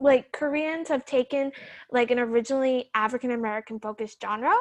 [0.00, 1.50] like Koreans have taken
[1.90, 4.54] like an originally African American focused genre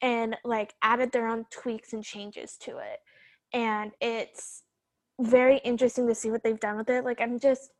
[0.00, 3.00] and like added their own tweaks and changes to it.
[3.52, 4.62] And it's
[5.20, 7.04] very interesting to see what they've done with it.
[7.04, 7.70] Like I'm just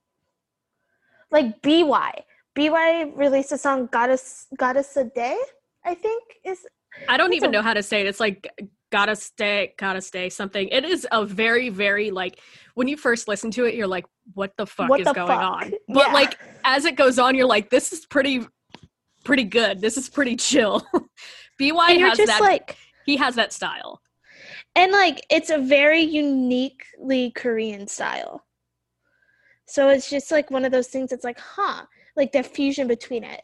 [1.35, 2.13] like BewhY.
[2.57, 5.37] BewhY released a song Goddess Goddess a Day,
[5.85, 6.65] I think is
[7.09, 8.07] I don't even a- know how to say it.
[8.07, 8.49] It's like
[8.93, 10.69] gotta stay, gotta stay something.
[10.69, 12.39] It is a very, very like
[12.75, 15.29] when you first listen to it, you're like, what the fuck What is the going
[15.29, 15.41] fuck?
[15.43, 15.73] on?
[15.89, 16.13] But Yeah.
[16.15, 18.47] like as it goes on, you're like, this is pretty
[19.25, 19.81] pretty good.
[19.81, 20.87] This is pretty chill.
[21.61, 24.01] BewhY and has that like he has that style.
[24.77, 28.45] and like it's a very uniquely Korean style.
[29.67, 33.25] So it's just like one of those things that's like, huh, like the fusion between
[33.25, 33.43] it.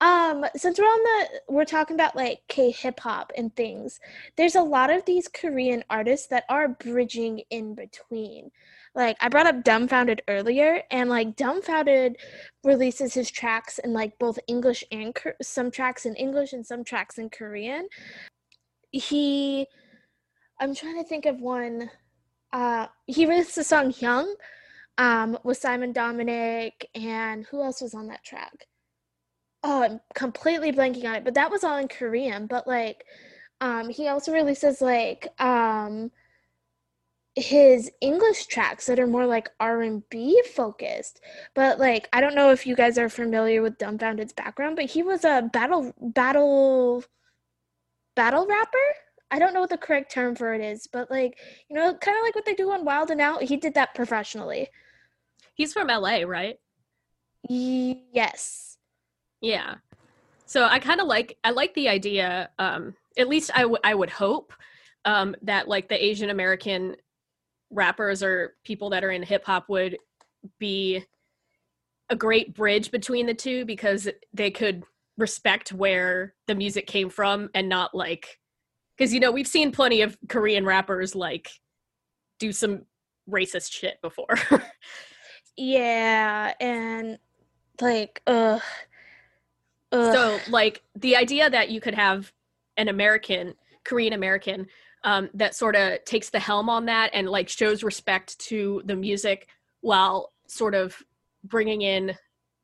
[0.00, 3.98] Um, since we're on the we're talking about like K hip hop and things,
[4.36, 8.52] there's a lot of these Korean artists that are bridging in between.
[8.94, 12.14] Like I brought up Dumbfoundead earlier, and like Dumbfoundead
[12.62, 17.18] releases his tracks in like both English and some tracks in English and some tracks
[17.18, 17.88] in Korean.
[18.90, 19.66] He,
[20.60, 21.90] I'm trying to think of one.
[22.52, 24.34] Uh, he released the song "Young,"
[24.98, 28.66] um, with Simon Dominic, and who else was on that track?
[29.62, 32.46] Oh, I'm completely blanking on it, but that was all in Korean.
[32.46, 33.04] But like,
[33.60, 36.10] um, he also releases like um
[37.36, 41.20] his English tracks that are more like R and B focused.
[41.54, 45.02] But like, I don't know if you guys are familiar with Dumbfoundead's background, but he
[45.02, 47.04] was a battle battle
[48.16, 48.78] battle rapper.
[49.30, 52.16] I don't know what the correct term for it is, but like, you know, kind
[52.16, 53.42] of like what they do on Wild and Out.
[53.42, 54.68] He did that professionally.
[55.58, 56.56] He's from LA, right?
[57.48, 58.78] Yes.
[59.40, 59.74] Yeah.
[60.46, 62.48] So I kind of like I like the idea.
[62.58, 64.52] Um, at least I would I would hope
[65.04, 66.96] um, that like the Asian American
[67.70, 69.98] rappers or people that are in hip hop would
[70.60, 71.04] be
[72.08, 74.84] a great bridge between the two because they could
[75.18, 78.38] respect where the music came from and not like
[78.96, 81.50] because you know we've seen plenty of Korean rappers like
[82.38, 82.82] do some
[83.28, 84.38] racist shit before.
[85.58, 87.18] Yeah, and
[87.80, 88.62] like, ugh.
[89.90, 90.14] ugh.
[90.14, 92.32] so like the idea that you could have
[92.76, 94.68] an American, Korean American,
[95.02, 98.94] um, that sort of takes the helm on that and like shows respect to the
[98.94, 99.48] music
[99.80, 100.96] while sort of
[101.42, 102.14] bringing in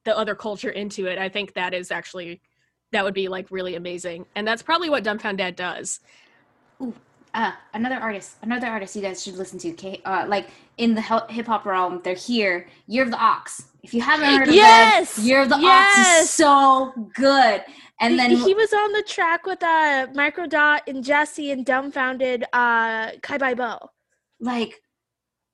[0.04, 1.18] the other culture into it.
[1.18, 2.40] I think that is actually
[2.92, 5.98] that would be like really amazing, and that's probably what Dumbfoundead does.
[7.35, 9.70] Uh, another artist, another artist you guys should listen to.
[9.73, 12.68] Okay, uh, like in the hip hop realm, they're here.
[12.87, 13.66] Year of the Ox.
[13.83, 15.16] If you haven't heard of Yes!
[15.16, 17.62] them, Year of the Ox is so good.
[18.01, 22.44] And He- then he was on the track with uh Microdot and Jessi and Dumbfoundead
[22.53, 23.79] uh Kai Bai Bo.
[24.40, 24.81] like,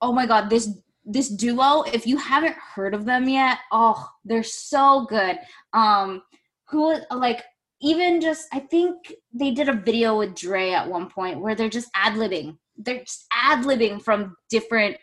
[0.03, 0.69] oh my god, this
[1.07, 1.83] this duo.
[1.83, 5.39] If you haven't heard of them yet, oh, they're so good.
[5.73, 6.23] Um,
[6.69, 7.43] who like
[7.83, 11.69] even just I think they did a video with Dre at one point where they're
[11.69, 12.57] just ad libbing.
[12.77, 14.97] They're just ad libbing from different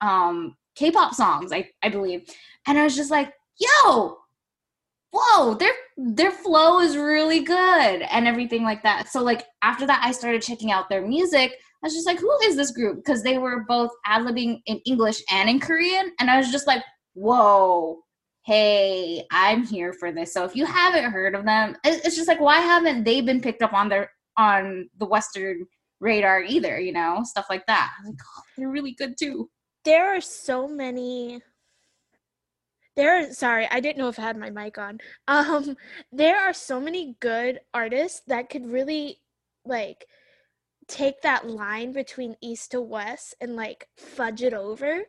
[0.00, 2.28] um K-pop songs, I I believe,
[2.66, 4.18] and I was just like, yo,
[5.12, 9.08] whoa, their their flow is really good and everything like that.
[9.08, 11.52] So like after that, I started checking out their music.
[11.82, 12.96] I was just like, who is this group?
[12.96, 16.66] Because they were both ad libbing in English and in Korean, and I was just
[16.66, 16.82] like,
[17.14, 18.00] whoa,
[18.46, 20.32] hey, I'm here for this.
[20.32, 23.60] So if you haven't heard of them, it's just like, why haven't they been picked
[23.60, 25.66] up on their on the Western
[25.98, 26.78] radar either?
[26.78, 27.92] You know, stuff like that.
[28.06, 29.50] Like, oh, they're really good too.
[29.84, 31.42] There are so many
[32.94, 34.98] there are sorry, I didn't know if I had my mic on.
[35.28, 35.76] Um
[36.12, 39.18] there are so many good artists that could really
[39.64, 40.06] like
[40.88, 45.02] take that line between east to west and like fudge it over.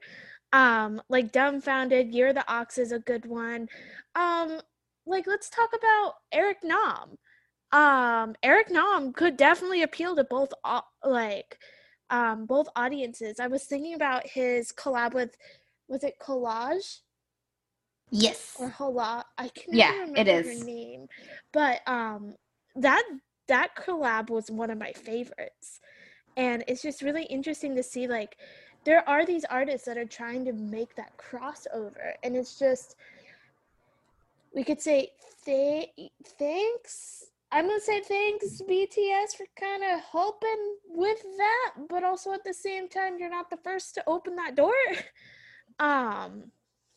[0.54, 3.68] Um like Dumbfoundead, Year of the Ox is a good one.
[4.16, 4.62] Um
[5.06, 7.18] like let's talk about Eric Nam.
[7.72, 10.54] Um Eric Nam could definitely appeal to both
[11.04, 11.60] like
[12.10, 13.40] um both audiences.
[13.40, 15.36] I was thinking about his collab with
[15.88, 17.00] was it Collage
[18.12, 18.56] Yes.
[18.56, 19.26] or Hola?
[19.38, 20.48] I can Yeah, never it remember is.
[20.48, 21.08] her name.
[21.54, 22.36] But um
[22.76, 23.04] that
[23.48, 25.80] that collab was one of my favorites.
[26.38, 28.38] And it's just really interesting to see like
[28.88, 32.96] there are these artists that are trying to make that crossover and it's just
[34.56, 35.12] we could say
[35.44, 35.90] th-
[36.40, 42.46] thanks i'm gonna say thanks bts for kind of helping with that but also at
[42.46, 44.74] the same time you're not the first to open that door.
[45.80, 46.52] Um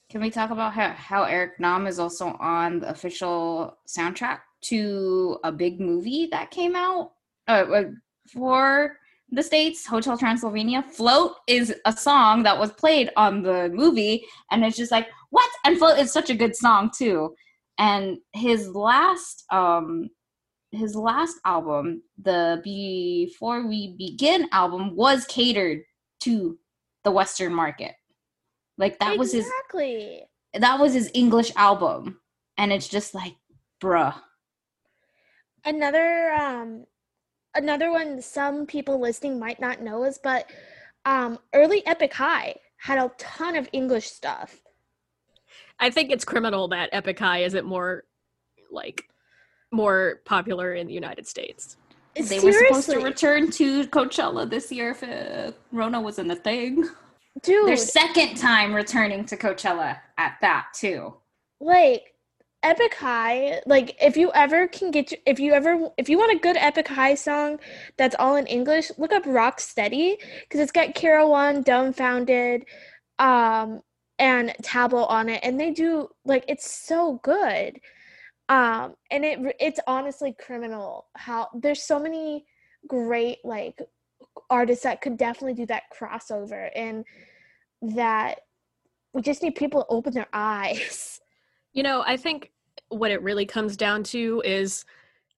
[0.09, 5.39] Can we talk about how, how Eric Nam is also on the official soundtrack to
[5.45, 7.13] a big movie that came out
[7.47, 7.85] uh, uh,
[8.33, 8.97] for
[9.31, 10.83] the States, Hotel Transylvania?
[10.83, 15.51] Float is a song that was played on the movie, and it's just like, what?
[15.65, 17.35] And Float is such a good song, too.
[17.79, 20.11] And his last, um,
[20.73, 25.81] his last album, the Before We Begin album, was catered
[26.21, 26.59] to
[27.05, 27.95] the Western market.
[28.79, 30.23] Like that was his exactly
[30.55, 32.21] that was his English album,
[32.57, 33.37] and it's just like,
[33.83, 34.15] bruh.
[35.65, 36.85] another um
[37.55, 40.51] another one some people listening might not know is but
[41.05, 44.61] um early epic high had a ton of english stuff
[45.81, 48.05] I think it's criminal that Epic High isn't more
[48.71, 49.05] like
[49.73, 51.77] more popular in the United States.
[52.15, 56.89] They were supposed to return to Coachella this year if uh, Rona wasn't a thing.
[57.43, 61.15] dude Their second time returning to Coachella at that too.
[61.61, 62.10] like
[62.63, 66.39] epic high like if you ever can get if you ever if you want a
[66.39, 67.59] good epic high song
[67.97, 70.95] that's all in english look up rock steady because it's got
[71.27, 72.65] one Dumbfoundead
[73.19, 73.81] um
[74.21, 77.81] and Tablo on it and they do like it's so good.
[78.49, 82.45] Um and it it's honestly criminal how there's so many
[82.87, 83.81] great like
[84.51, 87.05] artists that could definitely do that crossover and
[87.83, 88.41] that
[89.15, 91.20] we just need people to open their eyes
[91.73, 92.51] You know, I think
[92.89, 94.85] what it really comes down to is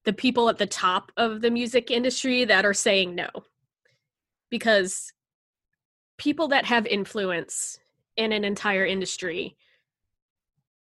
[0.04, 3.28] the people at the top of the music industry that are saying no.
[4.50, 5.12] Because
[6.18, 7.78] people that have influence
[8.16, 9.56] in an entire industry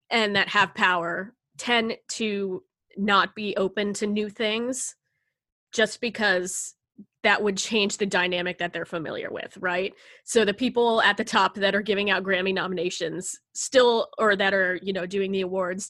[0.10, 2.64] and that have power tend to
[2.98, 4.96] not be open to new things
[5.72, 6.76] just because
[7.24, 9.94] that would change the dynamic that they're familiar with, right?
[10.26, 14.54] So the people at the top that are giving out Grammy nominations still or that
[14.54, 15.90] are, you know, doing the awards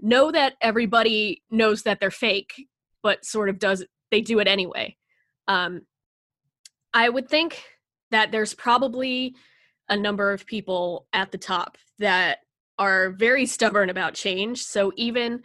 [0.00, 2.68] know that everybody knows that they're fake,
[3.02, 4.96] but sort of does they do it anyway.
[5.48, 5.82] Um
[6.92, 7.62] I would think
[8.10, 9.34] that there's probably
[9.88, 12.38] a number of people at the top that
[12.78, 14.62] are very stubborn about change.
[14.62, 15.42] So even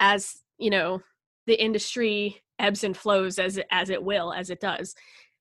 [0.00, 1.02] as, you know,
[1.46, 4.94] the industry ebbs and flows as it, as it will, as it does,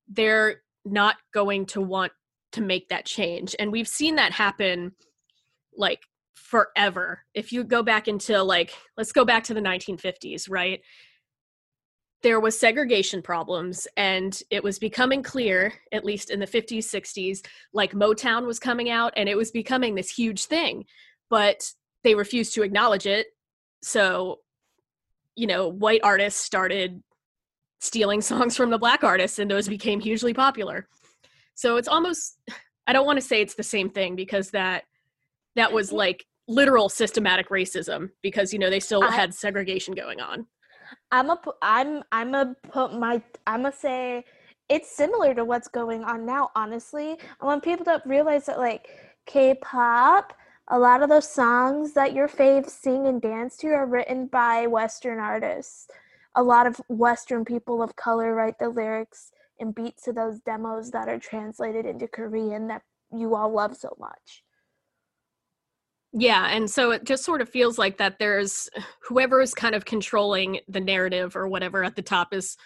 [0.10, 2.12] they're not going to want
[2.54, 3.56] to make that change.
[3.60, 4.94] And we've seen that happen
[5.76, 6.02] like
[6.34, 7.24] forever.
[7.34, 10.82] If you go back into like let's go back to the 1950s right?
[12.24, 17.46] There was segregation problems and it was becoming clear at least in the 50s 60s
[17.74, 20.86] like motown was coming out and it was becoming this huge thing.
[21.30, 21.72] But
[22.04, 23.28] they refused to acknowledge it.
[23.82, 24.40] So
[25.36, 27.02] you know white artists started
[27.82, 30.88] stealing songs from the black artists and those became hugely popular
[31.56, 32.38] so it's almost
[32.88, 34.84] i don't want to say it's the same thing because that
[35.56, 35.98] that was mm-hmm.
[35.98, 40.46] like literal systematic racism because you know they still I- had segregation going on
[41.12, 44.26] I'm a I'm I'm a put my I'm a say
[44.70, 46.50] it's similar to what's going on now.
[46.56, 48.88] Honestly, I want people to realize that like
[49.26, 50.34] K-pop,
[50.70, 54.68] a lot of those songs that your faves sing and dance to are written by
[54.68, 55.88] Western artists.
[56.36, 60.92] A lot of Western people of color write the lyrics and beats to those demos
[60.92, 62.82] that are translated into Korean that
[63.14, 64.44] you all love so much.
[66.14, 68.70] Yeah, and so it just sort of feels like that there's
[69.02, 72.58] whoever is kind of controlling the narrative or whatever at the top is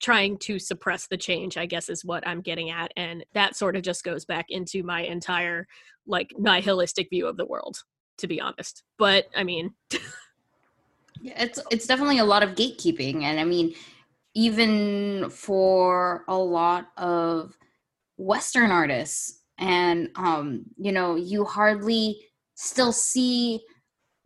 [0.00, 2.92] trying to suppress the change, I guess is what I'm getting at.
[2.96, 5.66] And that sort of just goes back into my entire
[6.06, 7.78] like nihilistic view of the world,
[8.18, 8.82] to be honest.
[8.98, 9.74] But I mean,
[11.20, 13.74] Yeah, it's it's definitely a lot of gatekeeping, and I mean,
[14.34, 17.56] even for a lot of
[18.18, 22.20] Western artists, and um, you know, you hardly
[22.54, 23.60] still see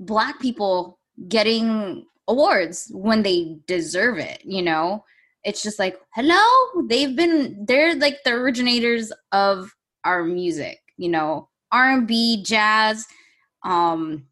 [0.01, 4.43] Black people getting awards when they deserve it.
[4.45, 5.05] You know,
[5.45, 6.43] it's just like, hello,
[6.89, 9.75] they've been they're like the originators of
[10.05, 10.81] our music.
[10.99, 13.07] You know, R and B, jazz,
[13.65, 14.27] um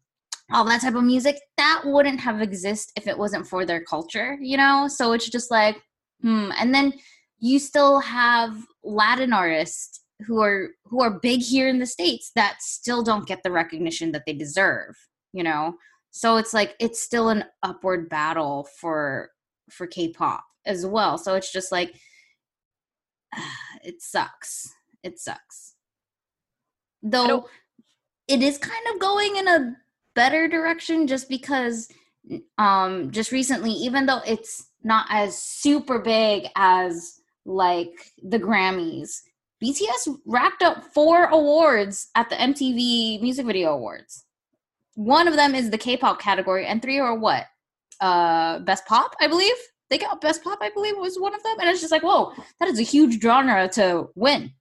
[0.51, 4.37] all that type of music that wouldn't have exist if it wasn't for their culture
[4.41, 4.87] you know?
[4.87, 5.81] So it's just like
[6.21, 6.93] hmm and then
[7.39, 12.61] you still have latin artists who are who are big here in the states that
[12.61, 14.95] still don't get the recognition that they deserve
[15.33, 15.75] you know?
[16.11, 19.29] So it's like it's still an upward battle for
[19.69, 21.17] for k-pop as well.
[21.17, 21.95] So it's just like
[23.83, 24.73] it sucks.
[25.03, 25.75] It sucks.
[27.01, 27.47] Though
[28.27, 29.75] it is kind of going in a
[30.15, 31.87] better direction just because
[32.57, 39.21] um just recently even though it's not as super big as like the Grammys
[39.63, 44.25] BTS racked up four awards at the MTV Music Video Awards.
[44.95, 47.45] One of them is the K-pop category and three are what?
[47.99, 49.55] Uh best pop, I believe.
[49.89, 52.33] They got best pop, I believe was one of them and it's just like, "Whoa,
[52.59, 54.51] that is a huge genre to win."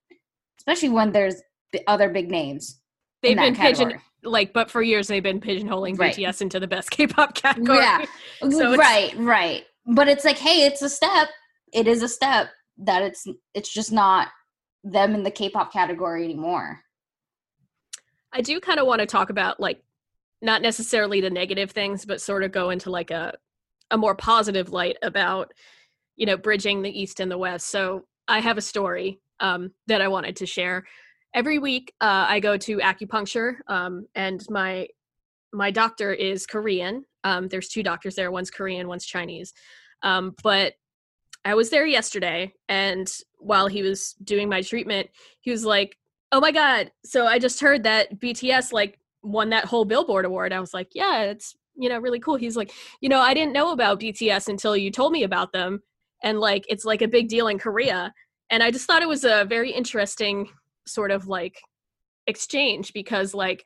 [0.59, 1.37] Especially when there's
[1.73, 2.81] the other big names.
[3.23, 4.03] they've in that been pigeon category.
[4.23, 6.15] Like, but for years they've been pigeonholing Right.
[6.15, 7.79] BTS into the best K-pop category.
[7.79, 8.05] Yeah.
[8.51, 9.65] So right, right.
[9.87, 11.29] But it's like, hey, it's a step.
[11.73, 12.49] It is a step
[12.79, 14.29] that it's it's just not
[14.83, 16.81] them in the K-pop category anymore.
[18.33, 19.83] I do kind of want to talk about like
[20.43, 23.35] not necessarily the negative things, but sort of go into like a
[23.91, 25.53] a more positive light about
[26.17, 27.67] you know bridging the east and the west.
[27.67, 30.85] So I have a story um, that I wanted to share.
[31.35, 34.89] Every week, uh, I go to acupuncture, um, and my
[35.53, 37.05] my doctor is Korean.
[37.25, 38.31] Um, there's two doctors there.
[38.31, 39.53] One's Korean, one's Chinese.
[40.03, 40.75] Um, but
[41.45, 45.09] I was there yesterday, and while he was doing my treatment,
[45.41, 45.97] he was like,
[46.33, 50.53] "Oh my god!" So I just heard that BTS like won that whole Billboard award.
[50.53, 53.53] I was like, "Yeah, it's you know really cool." He's like, "You know, I didn't
[53.53, 55.83] know about BTS until you told me about them,
[56.23, 58.13] and like it's like a big deal in Korea."
[58.51, 60.49] And I just thought it was a very interesting
[60.87, 61.61] sort of like
[62.27, 63.65] exchange because like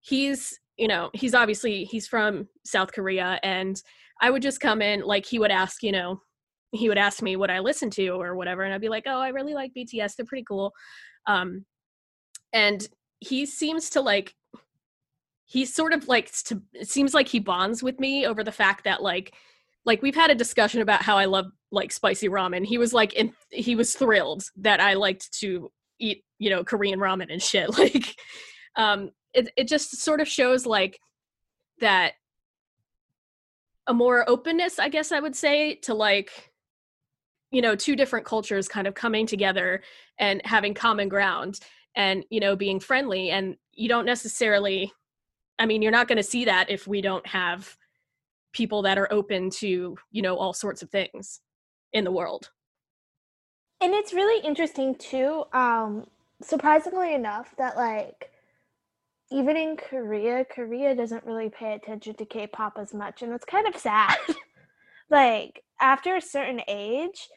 [0.00, 3.82] he's you know he's obviously he's from south korea and
[4.20, 6.20] i would just come in like he would ask you know
[6.72, 9.18] he would ask me what i listen to or whatever and i'd be like oh
[9.18, 10.72] i really like bts they're pretty cool.
[11.26, 11.64] Um
[12.52, 12.86] and
[13.20, 14.34] he seems to like
[15.46, 18.84] he sort of like to it seems like he bonds with me over the fact
[18.84, 19.34] that like
[19.84, 22.64] like we've had a discussion about how i love like spicy ramen.
[22.64, 26.98] He was like in, he was thrilled that i liked to eat you know korean
[26.98, 28.16] ramen and shit like
[28.76, 30.98] um it, it just sort of shows like
[31.80, 32.12] that
[33.86, 36.52] a more openness i guess i would say to like
[37.50, 39.82] you know two different cultures kind of coming together
[40.18, 41.60] and having common ground
[41.96, 44.92] and you know being friendly and you don't necessarily
[45.58, 47.76] i mean you're not going to see that if we don't have
[48.52, 51.40] people that are open to you know all sorts of things
[51.92, 52.50] in the world
[53.80, 56.06] And it's really interesting too, um,
[56.42, 58.30] surprisingly enough, that like
[59.30, 63.68] even in Korea, Korea doesn't really pay attention to K-pop as much, and it's kind
[63.68, 64.16] of sad.
[65.10, 67.28] like after a certain age,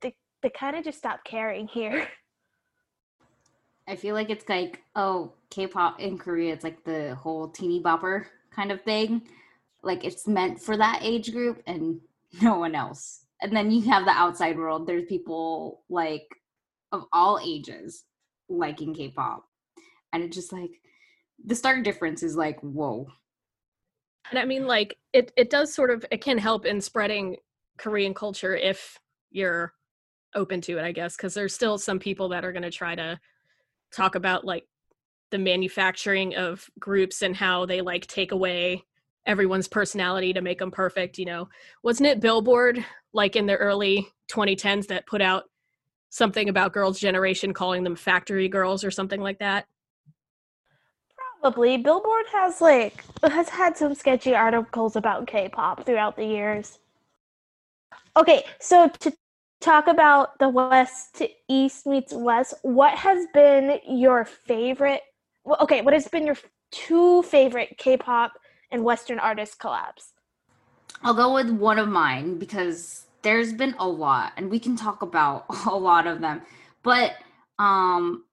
[0.00, 2.06] they they kind of just stop caring here.
[3.88, 8.26] I feel like it's like, oh, K-pop in Korea, it's like the whole teeny bopper
[8.54, 9.22] kind of thing.
[9.82, 12.00] Like it's meant for that age group and
[12.42, 13.24] no one else.
[13.42, 14.86] And then you have the outside world.
[14.86, 16.26] There's people like
[16.92, 18.04] of all ages
[18.48, 19.44] liking K-pop.
[20.12, 20.70] And it's just like
[21.44, 23.06] the stark difference is like, whoa.
[24.30, 27.36] And I mean, like it it does sort of it can help in spreading
[27.78, 28.98] Korean culture if
[29.30, 29.72] you're
[30.34, 32.94] open to it, I guess, because there's still some people that are going to try
[32.94, 33.18] to
[33.92, 34.64] talk about like
[35.30, 38.84] the manufacturing of groups and how they like take away
[39.26, 41.48] everyone's personality to make them perfect you know
[41.82, 45.44] wasn't it billboard like in the early 2010s that put out
[46.08, 49.66] something about girls generation calling them factory girls or something like that
[51.40, 51.78] Probably.
[51.78, 56.78] Billboard has like has had some sketchy articles about K-pop throughout the years.
[58.16, 59.12] Okay, so to
[59.60, 65.00] talk about the West to East meets West, what has been your favorite?
[65.60, 66.36] Okay, what has been your
[66.72, 68.32] two favorite K-pop
[68.70, 70.12] and Western artist collabs?
[71.02, 75.02] I'll go with one of mine because there's been a lot and we can talk
[75.02, 76.42] about a lot of them.
[76.82, 77.14] But
[77.58, 78.24] um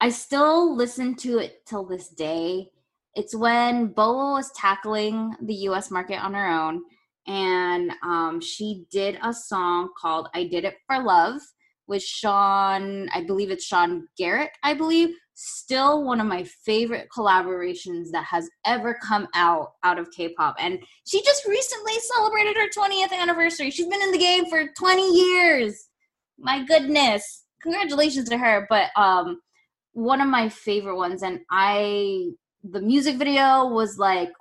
[0.00, 2.68] I still listen to it till this day.
[3.14, 6.82] It's when BoA was tackling the US market on her own
[7.26, 11.40] and um, she did a song called I Did It for Love
[11.86, 15.14] with Sean, I believe it's Sean Garrett, I believe.
[15.38, 20.56] Still one of my favorite collaborations that has ever come out out of K-pop.
[20.58, 23.70] And she just recently celebrated her 20th anniversary.
[23.70, 25.88] She's been in the game for 20 years.
[26.38, 27.44] My goodness.
[27.60, 28.66] Congratulations to her.
[28.70, 29.42] But um
[29.92, 32.30] one of my favorite ones and I
[32.64, 34.32] the music video was like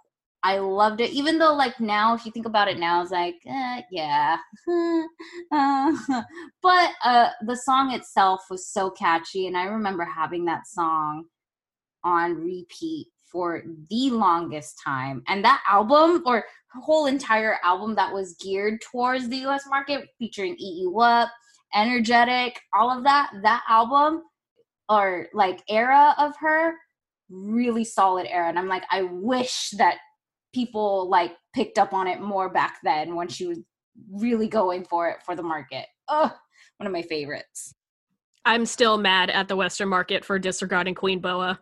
[0.45, 3.37] I loved it, even though like now, if you think about it now, it's like,
[3.47, 4.37] eh, yeah.
[5.51, 5.91] uh,
[6.61, 11.25] but uh, the song itself was so catchy, and I remember having that song
[12.03, 15.23] on repeat for the longest time.
[15.27, 19.63] And that album, or whole entire album that was geared towards the U.S.
[19.67, 21.29] market, featuring "Eat You Up,"
[21.73, 24.21] "Energetic," all of that, that album
[24.89, 26.75] or like era of her
[27.31, 29.97] really solid era and i'm like i wish that
[30.55, 33.59] people like picked up on it more back then when she was
[34.09, 35.85] really going for it for the market.
[36.07, 36.31] Oh,
[36.77, 37.75] one of my favorites.
[38.45, 41.59] I'm still mad at the Western market for disregarding Queen BoA.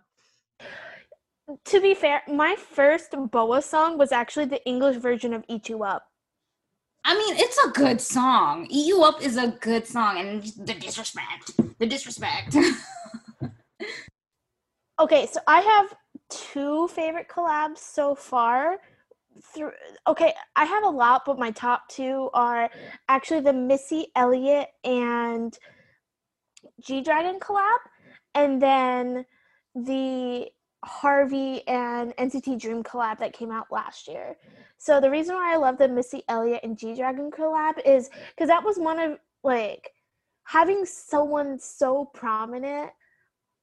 [1.66, 5.84] To be fair, my first BoA song was actually the English version of Eat You
[5.84, 6.06] Up.
[7.04, 8.68] I mean, it's a good song.
[8.70, 12.56] Eat You Up is a good song, and the disrespect, the disrespect.
[15.02, 15.94] okay, so I have
[16.34, 18.78] two favorite collabs so far.
[19.54, 19.72] Through,
[20.06, 22.70] okay, I have a lot, but my top two are
[23.10, 25.58] actually the Missy Elliott and
[26.82, 27.80] G Dragon collab,
[28.36, 29.26] and then
[29.74, 30.50] the
[30.86, 34.36] HRVY and NCT Dream collab that came out last year.
[34.78, 38.50] So the reason why I love the Missy Elliott and G Dragon collab is because
[38.50, 39.92] that was one of like
[40.44, 42.92] having someone so prominent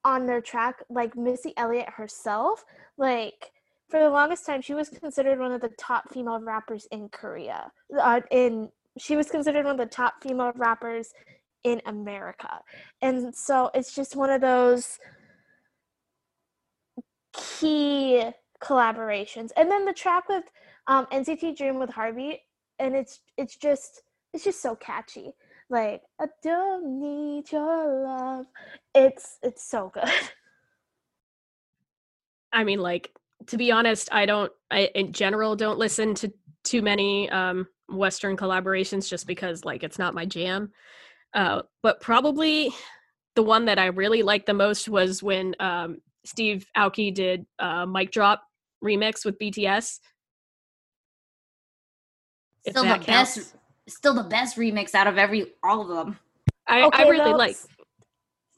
[0.05, 2.64] on their track like Missy Elliott herself,
[2.96, 3.51] like
[3.88, 7.70] for the longest time she was considered one of the top female rappers in Korea.
[8.01, 11.12] Uh, in she was considered one of the top female rappers
[11.64, 12.61] in America.
[13.03, 14.98] And so it's just one of those
[17.32, 18.30] key
[18.62, 19.51] collaborations.
[19.57, 20.44] And then the track with
[20.86, 22.38] um, NCT Dream with HRVY
[22.80, 25.32] and it's it's just it's just so catchy
[25.71, 28.47] like I don't need your love.
[28.95, 30.05] It's it's so good.
[32.53, 33.12] I mean, like
[33.47, 34.53] to be honest, I don't.
[34.71, 36.33] I in general don't listen to
[36.64, 40.73] too many um, Western collaborations just because like it's not my jam.
[41.33, 42.75] Uh, but probably
[43.37, 47.87] the one that I really liked the most was when um, Steve Aoki did uh,
[47.87, 48.43] "Mic Drop"
[48.85, 50.01] remix with BTS.
[52.66, 53.37] Still the counts.
[53.37, 53.55] best
[53.89, 56.18] still the best remix out of every all of them.
[56.66, 57.57] I, okay, I really like.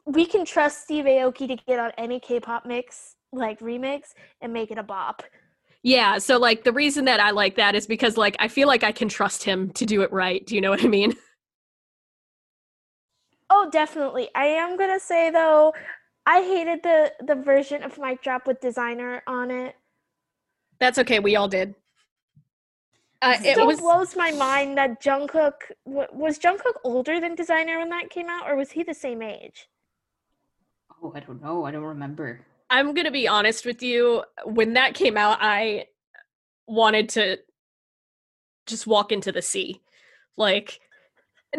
[0.04, 4.70] We can trust Steve Aoki to get on any K-pop mix like remix and make
[4.70, 5.22] it a bop.
[5.82, 8.84] Yeah, so like the reason that I like that is because like I feel like
[8.84, 10.46] I can trust him to do it right.
[10.46, 11.14] Do you know what I mean?
[13.54, 14.30] Oh, definitely.
[14.34, 15.74] I am gonna say though,
[16.24, 19.76] I hated the the version of Mic Drop with Desiigner on it.
[20.80, 21.18] That's okay.
[21.18, 21.74] We all did.
[23.22, 25.52] Uh, it still was, blows my mind that Jungkook
[25.84, 29.68] was Jungkook older than Desiigner when that came out, or was he the same age?
[31.00, 31.64] Oh, I don't know.
[31.64, 32.44] I don't remember.
[32.68, 34.24] I'm gonna be honest with you.
[34.44, 35.86] When that came out, I
[36.66, 37.38] wanted to
[38.66, 39.80] just walk into the sea,
[40.36, 40.80] like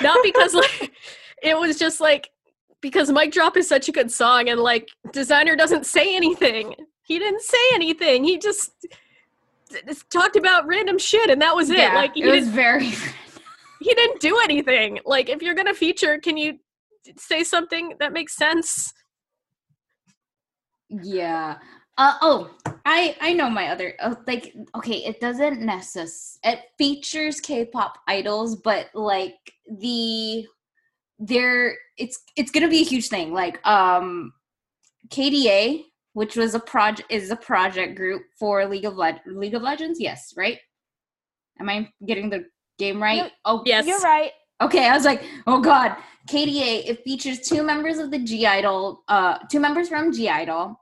[0.00, 0.92] not because like
[1.42, 2.30] it was just like
[2.80, 6.76] because Mic Drop is such a good song, and like Desiigner doesn't say anything.
[7.02, 8.22] He didn't say anything.
[8.22, 8.94] He just, just
[10.10, 11.78] talked about random shit, and that was it.
[11.78, 12.86] Yeah, like he it was very.
[13.80, 14.98] he didn't do anything.
[15.04, 16.58] Like if you're gonna feature, can you
[17.16, 18.92] say something that makes sense?
[20.88, 21.58] Yeah.
[21.98, 22.50] Uh, oh,
[22.86, 28.56] I I know my other oh, like okay, it doesn't necess it features K-pop idols,
[28.56, 29.36] but like
[29.68, 30.46] the
[31.18, 33.32] there it's it's gonna be a huge thing.
[33.32, 34.32] Like um
[35.10, 39.62] K/DA, which was a project is a project group for League of Le- League of
[39.62, 40.00] Legends.
[40.00, 40.58] Yes, right?
[41.60, 42.46] Am I getting the
[42.78, 43.16] game right?
[43.16, 43.32] Yep.
[43.44, 43.86] Oh Yes.
[43.86, 44.32] You're right.
[44.62, 45.96] Okay, I was like, oh god,
[46.28, 46.84] K/DA.
[46.86, 50.76] It features two members of the (G)I-DLE, uh, two members from (G)I-DLE,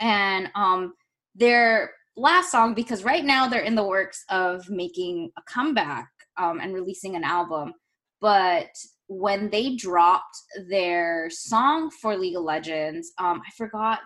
[0.00, 0.92] and um,
[1.34, 6.60] their last song because right now they're in the works of making a comeback um,
[6.60, 7.72] and releasing an album.
[8.20, 8.68] But
[9.06, 10.36] when they dropped
[10.68, 14.00] their song for League of Legends, um, I forgot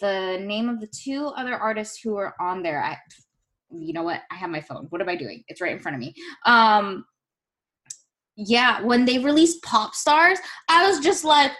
[0.00, 2.82] the name of the two other artists who are on there.
[2.82, 2.96] I,
[3.70, 4.22] you know what?
[4.30, 4.86] I have my phone.
[4.90, 5.42] What am I doing?
[5.48, 6.14] It's right in front of me.
[6.44, 7.04] Um,
[8.36, 10.38] yeah, when they released Pop Stars,
[10.68, 11.52] I was just like,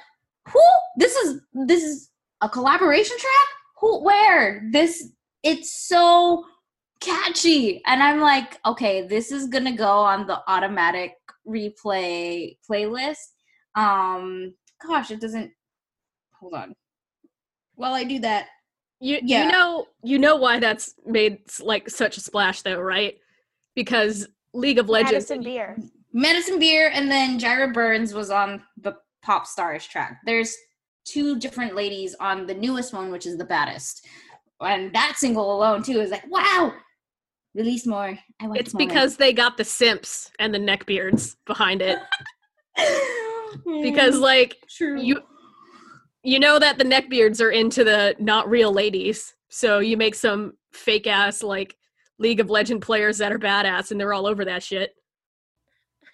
[0.49, 0.61] "Who?
[0.99, 2.11] This is this is
[2.43, 3.49] a collaboration track?
[3.81, 4.05] Who?
[4.05, 4.63] Where?
[4.73, 5.11] This?
[5.43, 6.45] It's so
[7.01, 11.15] catchy." And I'm like, "Okay, this is gonna go on the automatic
[11.49, 13.33] replay playlist."
[13.75, 14.55] Um,
[14.87, 15.51] gosh, it doesn't.
[16.39, 16.75] Hold on.
[17.77, 18.49] While I do that,
[19.01, 19.45] You Yeah.
[19.47, 23.19] you know you know why that's made like such a splash though, right?
[23.75, 25.13] Because League of Legends.
[25.31, 25.77] Madison Beer.
[26.13, 30.21] Madison Beer and then Jaira Burns was on the Pop Stars track.
[30.25, 30.57] There's
[31.05, 34.07] two different ladies on the newest one, which is the baddest.
[34.61, 36.73] And that single alone too is like, wow,
[37.55, 38.19] release more.
[38.41, 41.99] I want It's because they got the simps and the neckbeards behind it.
[43.83, 45.01] Because like True.
[45.01, 45.23] you
[46.27, 49.37] you know that the neckbeards are into the not real ladies.
[49.49, 51.77] So you make some fake ass like
[52.19, 54.97] League of Legend players that are badass and they're all over that shit.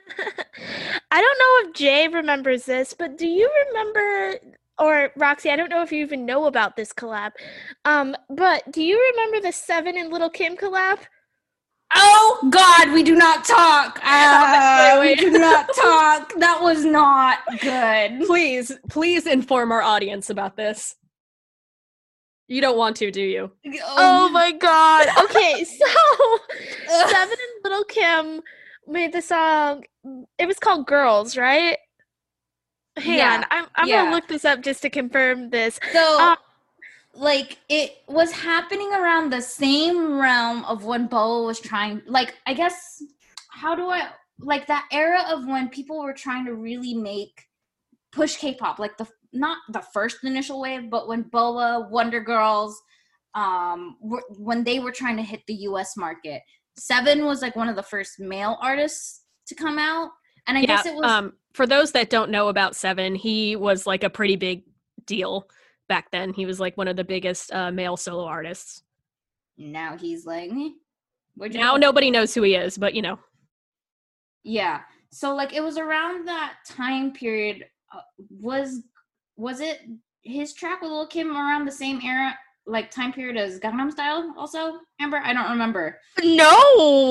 [0.18, 4.38] I don't know if Jay remembers this, but do you remember
[4.78, 7.30] or Roxy, I don't know if you even know about this collab.
[7.86, 10.98] Um, but do you remember the Seven and Little Kim collab?
[11.94, 14.00] Oh God, we do not talk.
[14.04, 16.32] Ah, we do not talk.
[16.38, 18.22] That was not good.
[18.26, 20.94] Please, please inform our audience about this.
[22.48, 23.50] You don't want to, do you?
[23.96, 25.08] Oh my god.
[25.24, 26.38] Okay, so
[27.08, 28.40] Seven and Little Kim
[28.86, 29.84] made the song.
[30.38, 31.78] It was called Girls, right?
[32.96, 34.02] Hang Yeah, on, I'm I'm yeah.
[34.04, 35.80] gonna look this up just to confirm this.
[35.92, 36.36] So, Um,
[37.14, 42.54] like, it was happening around the same realm of when BoA was trying, like, I
[42.54, 43.02] guess,
[43.50, 44.08] how do I,
[44.38, 47.44] like, that era of when people were trying to really make,
[48.12, 52.80] push K pop, like, the, not the first initial wave, but when BoA, Wonder Girls,
[53.34, 56.42] um, were, when they were trying to hit the US market.
[56.78, 60.10] Seven was, like, one of the first male artists to come out.
[60.46, 61.10] And I guess it was.
[61.10, 64.64] um, for those that don't know about Seven, he was like a pretty big
[65.06, 65.48] deal
[65.88, 66.32] back then.
[66.32, 68.82] He was like one of the biggest uh, male solo artists.
[69.58, 70.50] now he's like,
[71.36, 71.78] where'd you Now go?
[71.78, 73.18] nobody knows who he is, but you know,
[74.44, 74.80] Yeah.
[75.10, 77.66] So like it was around that time period.
[77.94, 78.82] Uh, was
[79.36, 79.80] was it
[80.22, 82.34] his track with Lil Kim around the same era,
[82.66, 84.32] like time period as Gangnam Style?
[84.38, 85.98] Also, Amber, I don't remember.
[86.22, 86.50] no,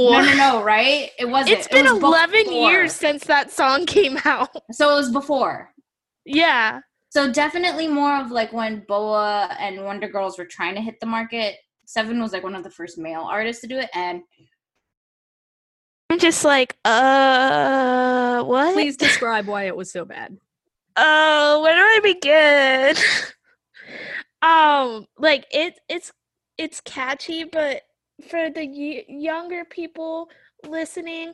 [0.09, 0.63] No, no, no.
[0.63, 1.11] Right?
[1.19, 1.57] It wasn't.
[1.59, 2.72] It's been was 11 before.
[2.72, 4.49] years since that song came out.
[4.72, 5.72] So it was before.
[6.26, 6.80] Yeah.
[7.12, 11.05] So definitely more of like when BoA and Wonder Girls were trying to hit the
[11.05, 11.57] market.
[11.86, 14.22] Seven was like one of the first male artists to do it, and
[16.09, 18.74] I'm just like, uh, what?
[18.74, 20.38] please describe why it was so bad.
[20.97, 22.95] Oh, where do I begin?
[24.41, 26.12] um, like it, it's
[26.57, 27.84] it's catchy, but
[28.28, 30.30] for the y- younger people
[30.68, 31.32] listening,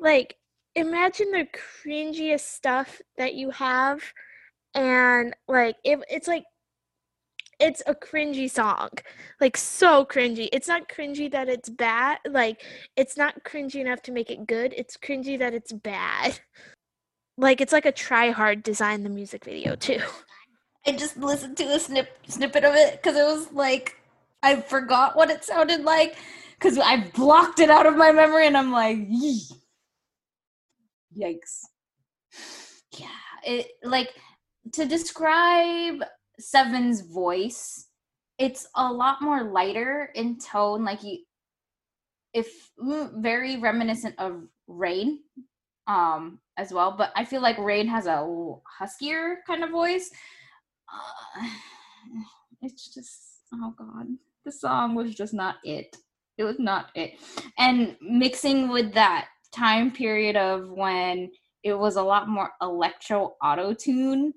[0.00, 0.34] like
[0.74, 1.46] imagine the
[1.84, 4.02] cringiest stuff that you have,
[4.74, 6.44] and like it, it's like
[7.60, 8.90] it's a cringy song,
[9.40, 10.48] like so cringy.
[10.52, 12.62] It's not cringy that it's bad, like
[12.96, 14.72] it's not cringy enough to make it good.
[14.76, 16.40] It's cringy that it's bad.
[17.40, 20.00] Like it's like a try hard design the music video too.
[20.84, 23.96] I just listened to a snip snippet of it because it was like
[24.42, 26.16] I forgot what it sounded like
[26.58, 29.42] because I blocked it out of my memory and I'm like, Yee.
[31.16, 31.60] yikes.
[32.98, 33.06] Yeah,
[33.44, 34.14] it like
[34.74, 36.02] to describe
[36.38, 37.86] Seven's voice.
[38.38, 41.00] It's a lot more lighter in tone, like
[42.34, 45.20] if mm, very reminiscent of Rain.
[45.86, 46.94] um as well.
[46.96, 48.26] But I feel like Rain has a
[48.80, 50.10] huskier kind of voice.
[50.92, 51.48] Uh,
[52.62, 54.06] it's just oh god,
[54.44, 55.96] the song was just not it.
[56.36, 57.18] It was not it.
[57.58, 61.30] And mixing with that time period of when
[61.64, 64.32] it was a lot more electro auto tune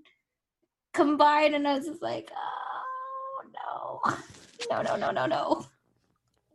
[0.94, 4.16] combined, and I was just like, oh no,
[4.70, 5.66] no, no, no, no, no.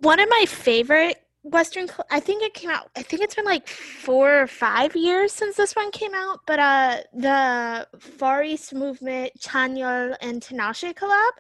[0.00, 2.90] One of my favorite Western, I think it came out.
[2.96, 6.40] I think it's been like four or five years since this one came out.
[6.46, 11.30] But uh, the Far East Movement, Chanyeol and Tinashe collab.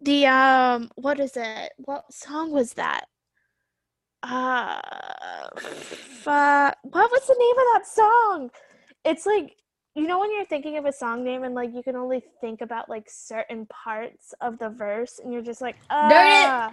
[0.00, 1.72] The um, what is it?
[1.78, 3.04] What song was that?
[4.22, 4.80] Uh,
[5.58, 8.50] fa- what was the name of that song?
[9.04, 9.56] It's like
[9.94, 12.60] you know when you're thinking of a song name and like you can only think
[12.60, 16.46] about like certain parts of the verse and you're just like Darn it!
[16.46, 16.72] ah.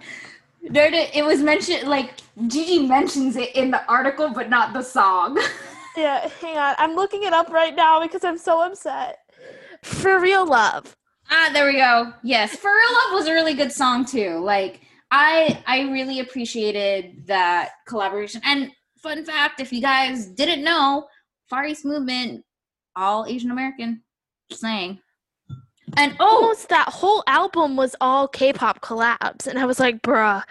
[0.70, 2.14] There it, it was mentioned like
[2.46, 5.38] Gigi mentions it in the article, but not the song.
[5.94, 6.74] Yeah, hang on.
[6.78, 9.18] I'm looking it up right now because I'm so upset.
[9.82, 10.96] For real love.
[11.30, 12.14] ah, there we go.
[12.22, 14.38] Yes, For Real Love was a really good song too.
[14.38, 18.40] Like I I really appreciated that collaboration.
[18.42, 21.08] And fun fact, if you guys didn't know,
[21.50, 22.42] Far East Movement,
[22.96, 24.02] all Asian American.
[24.50, 25.00] Just saying.
[25.96, 30.42] And oh, Almost that whole album was all K-pop collabs, and I was like, bruh.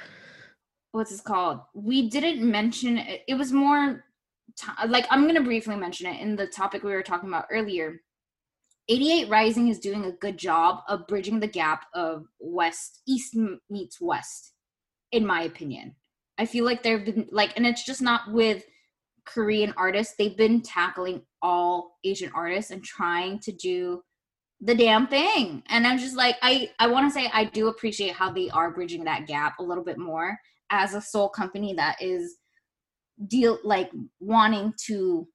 [0.92, 1.62] what's this called?
[1.74, 3.22] We didn't mention it.
[3.28, 4.04] It was more
[4.58, 8.02] t- like I'm gonna briefly mention it in the topic we were talking about earlier.
[8.89, 13.36] 88 Rising is doing a good job of bridging the gap of West East
[13.70, 14.54] meets West,
[15.12, 15.96] in my opinion.
[16.38, 18.64] I feel like they've been like, and it's just not with
[19.26, 20.16] Korean artists.
[20.18, 24.02] They've been tackling all Asian artists and trying to do
[24.62, 25.64] the damn thing.
[25.70, 28.72] And I'm just like, I I want to say I do appreciate how they are
[28.72, 30.38] bridging that gap a little bit more
[30.70, 32.38] as a sole company that is
[33.28, 35.28] deal like wanting to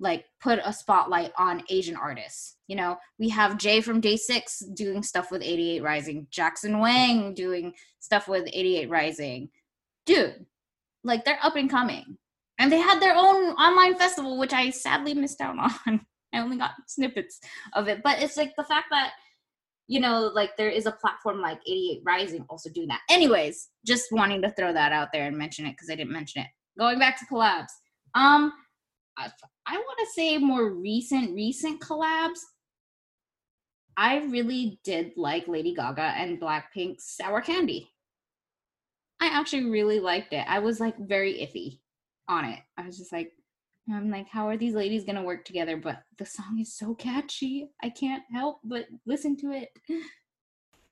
[0.00, 2.56] like put a spotlight on Asian artists.
[2.66, 7.34] You know, we have Jay from Day Six doing stuff with 88 Rising, Jackson Wang
[7.34, 9.50] doing stuff with 88 Rising.
[10.06, 10.46] Dude,
[11.04, 12.16] like they're up and coming.
[12.60, 16.00] And they had their own online festival, which I sadly missed out on.
[16.34, 17.40] I only got snippets
[17.72, 18.02] of it.
[18.04, 19.12] But it's like the fact that,
[19.88, 23.00] you know, like there is a platform like 88 Rising also doing that.
[23.08, 26.42] Anyways, just wanting to throw that out there and mention it because I didn't mention
[26.42, 26.48] it.
[26.78, 27.72] Going back to collabs.
[28.14, 28.52] Um,
[29.16, 29.30] I,
[29.66, 32.40] I want to say more recent, recent collabs.
[33.96, 37.90] I really did like Lady Gaga and Blackpink's Sour Candy.
[39.18, 40.44] I actually really liked it.
[40.46, 41.79] I was like very iffy
[42.30, 42.60] on it.
[42.78, 43.32] I was just like,
[43.92, 45.76] I'm like, how are these ladies gonna work together?
[45.76, 47.70] But the song is so catchy.
[47.82, 49.70] I can't help but listen to it.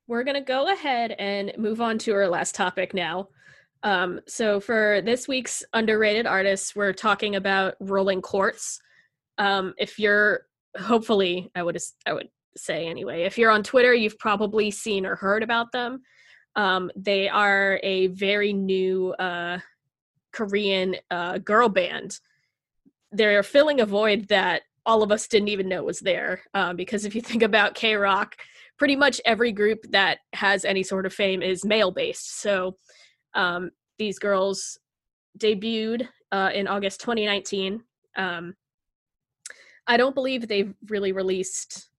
[0.09, 3.28] We're to go ahead and move on to our last topic now.
[3.82, 8.80] Um, so, for this week's underrated artists, we're talking about Rolling Quartz.
[9.36, 14.18] Um, if you're, hopefully, I would I would say anyway, if you're on Twitter, you've
[14.18, 16.01] probably seen or heard about them.
[16.57, 19.59] Um, they are a very new uh,
[20.39, 22.20] Korean uh, girl band.
[23.11, 26.43] They're filling a void that all of us didn't even know was there.
[26.55, 28.36] Um, because if you think about K Rock,
[28.78, 32.41] pretty much every group that has any sort of fame is male based.
[32.41, 32.76] So
[33.34, 34.78] um, these girls
[35.39, 37.82] debuted uh, in August 2019.
[38.16, 38.55] Um,
[39.89, 41.91] I don't believe they've really released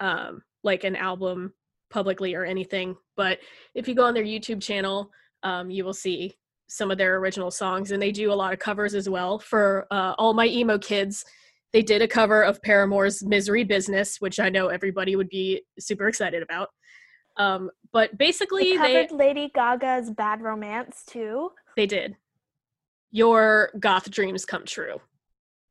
[0.00, 1.54] um, like an album
[1.88, 3.38] publicly or anything, but
[3.74, 5.10] if you go on their YouTube channel,
[5.42, 6.36] um, you will see
[6.70, 9.38] some of their original songs, and they do a lot of covers as well.
[9.38, 11.24] For uh, all my emo kids,
[11.72, 16.08] they did a cover of Paramore's "Misery Business," which I know everybody would be super
[16.08, 16.68] excited about.
[17.36, 21.50] Um, but basically, They they covered Lady Gaga's Bad Romance too.
[21.76, 22.16] they did.
[23.10, 25.00] Your goth dreams come true,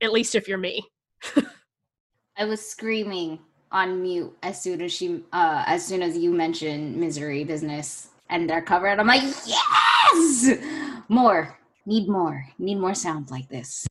[0.02, 0.84] at least if you're me.
[2.38, 3.40] I was screaming
[3.72, 8.50] on mute as soon as she uh as soon as you mentioned misery business and
[8.50, 10.89] their cover and I'm like, yes!
[11.10, 11.58] More.
[11.86, 12.46] Need more.
[12.60, 13.88] Need more sounds like this.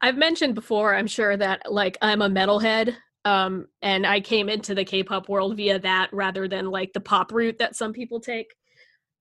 [0.00, 2.94] I've mentioned before, I'm sure that like I'm a metalhead,
[3.24, 7.32] um, and I came into the K-pop world via that rather than like the pop
[7.32, 8.54] route that some people take.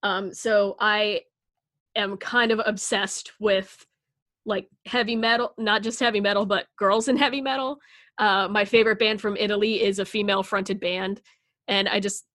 [0.04, 1.22] Um, so I
[1.96, 3.86] am kind of obsessed with
[4.46, 7.78] like heavy metal, not just heavy metal, but girls in heavy metal.
[8.18, 11.22] Uh, my favorite band from Italy is a female-fronted band,
[11.68, 12.26] and I just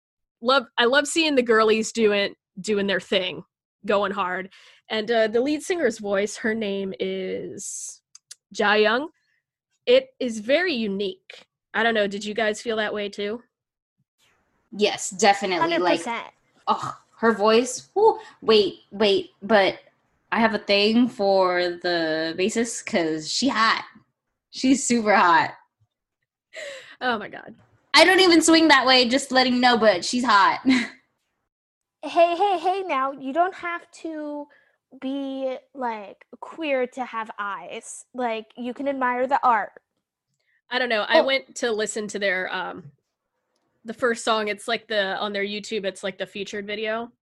[0.40, 3.42] love I love seeing the girlies doing doing their thing,
[3.88, 4.50] going hard.
[4.88, 8.00] And uh, the lead singer's voice, her name is
[8.56, 9.08] Ja Young.
[9.86, 11.46] It is very unique.
[11.74, 12.06] I don't know.
[12.06, 13.42] Did you guys feel that way too?
[14.70, 15.60] Yes, definitely.
[15.60, 16.26] Hundred Like percent.
[16.66, 17.88] oh her voice.
[17.98, 19.78] Ooh, wait, wait, but
[20.30, 23.84] I have a thing for the bassist because she hot.
[24.50, 25.52] She's super hot.
[27.00, 27.54] Oh my god.
[27.94, 30.60] I don't even swing that way, just letting you know, but she's hot.
[32.02, 32.82] Hey, hey, hey!
[32.82, 34.46] Now you don't have to
[35.00, 38.04] be like queer to have eyes.
[38.14, 39.72] Like you can admire the art.
[40.70, 41.02] I don't know.
[41.08, 41.22] I Oh.
[41.22, 42.92] went to listen to their um
[43.84, 44.48] the first song.
[44.48, 47.12] It's like the on their YouTube, it's like the featured video.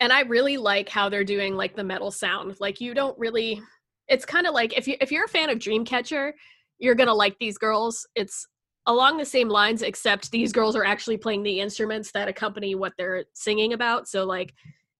[0.00, 2.56] And I really like how they're doing like the metal sound.
[2.60, 3.60] Like you don't really
[4.08, 6.32] it's kind of like if you if you're a fan of Dreamcatcher,
[6.78, 8.06] you're going to like these girls.
[8.14, 8.46] It's
[8.86, 12.92] along the same lines except these girls are actually playing the instruments that accompany what
[12.98, 14.08] they're singing about.
[14.08, 14.54] So like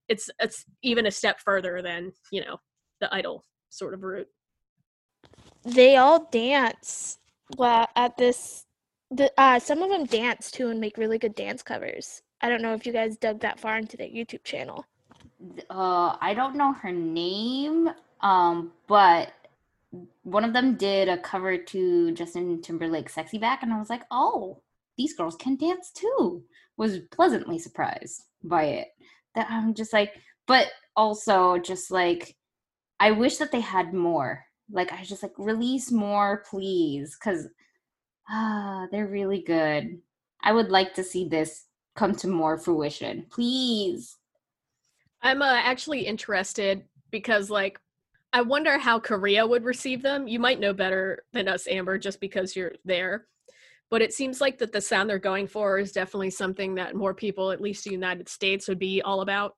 [0.09, 2.59] it's it's even a step further than, you know,
[3.01, 4.29] the idol sort of route.
[5.65, 7.19] They all dance
[7.57, 8.67] well at this.
[9.11, 12.23] The, uh, some of them dance too and make really good dance covers.
[12.41, 14.85] I don't know if you guys dug that far into their YouTube channel.
[15.71, 19.33] uh, I don't know her name, um, but
[20.23, 24.03] one of them did a cover to Justin Timberlake's "Sexy Back," and I was like,
[24.11, 24.63] "Oh,
[24.97, 26.45] these girls can dance too."
[26.77, 28.89] Was pleasantly surprised by it.
[29.35, 30.15] That I'm just like,
[30.47, 32.37] but also just like,
[33.01, 34.45] I wish that they had more.
[34.71, 37.49] Like, I just like, release more, please, because
[38.29, 40.01] ah, they're really good.
[40.43, 44.17] I would like to see this come to more fruition, please.
[45.23, 47.79] I'm uh, actually interested because, like,
[48.33, 50.27] I wonder how Korea would receive them.
[50.27, 53.27] You might know better than us, Amber, just because you're there.
[53.91, 57.13] But it seems like that the sound they're going for is definitely something that more
[57.13, 59.57] people, at least the United States, would be all about.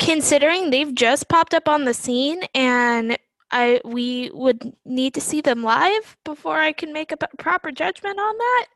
[0.00, 3.16] Considering they've just popped up on the scene and
[3.50, 8.18] I we would need to see them live before I can make a proper judgment
[8.18, 8.66] on that.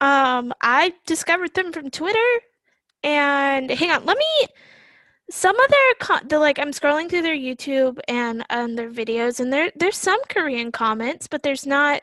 [0.00, 2.18] Um, I discovered them from Twitter,
[3.02, 4.46] and hang on, let me.
[5.30, 9.40] Some of their con- the like I'm scrolling through their YouTube and um, their videos,
[9.40, 12.02] and there there's some Korean comments, but there's not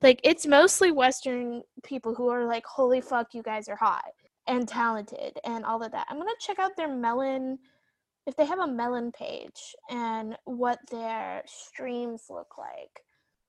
[0.00, 4.12] like it's mostly Western people who are like, "Holy fuck, you guys are hot
[4.46, 6.06] and talented," and all of that.
[6.08, 7.58] I'm gonna check out their Melon
[8.26, 13.02] if they have a melon page and what their streams look like.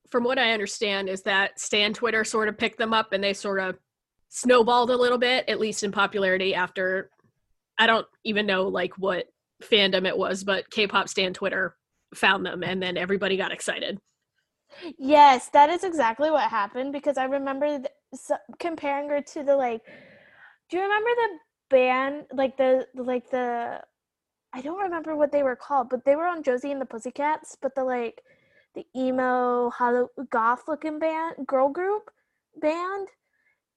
[0.09, 3.33] From what I understand, is that Stan Twitter sort of picked them up and they
[3.33, 3.77] sort of
[4.29, 7.11] snowballed a little bit, at least in popularity after
[7.77, 9.25] I don't even know like what
[9.63, 11.75] fandom it was, but K-pop Stan Twitter
[12.13, 13.99] found them and then everybody got excited.
[14.97, 19.55] Yes, that is exactly what happened because I remember th- so, comparing her to the
[19.55, 19.81] like.
[20.69, 21.27] Do you remember the
[21.69, 23.81] band like the like the?
[24.53, 27.57] I don't remember what they were called, but they were on Josie and the Pussycats.
[27.61, 28.21] But the like,
[28.75, 32.09] the emo hollow goth looking band girl group
[32.59, 33.07] band,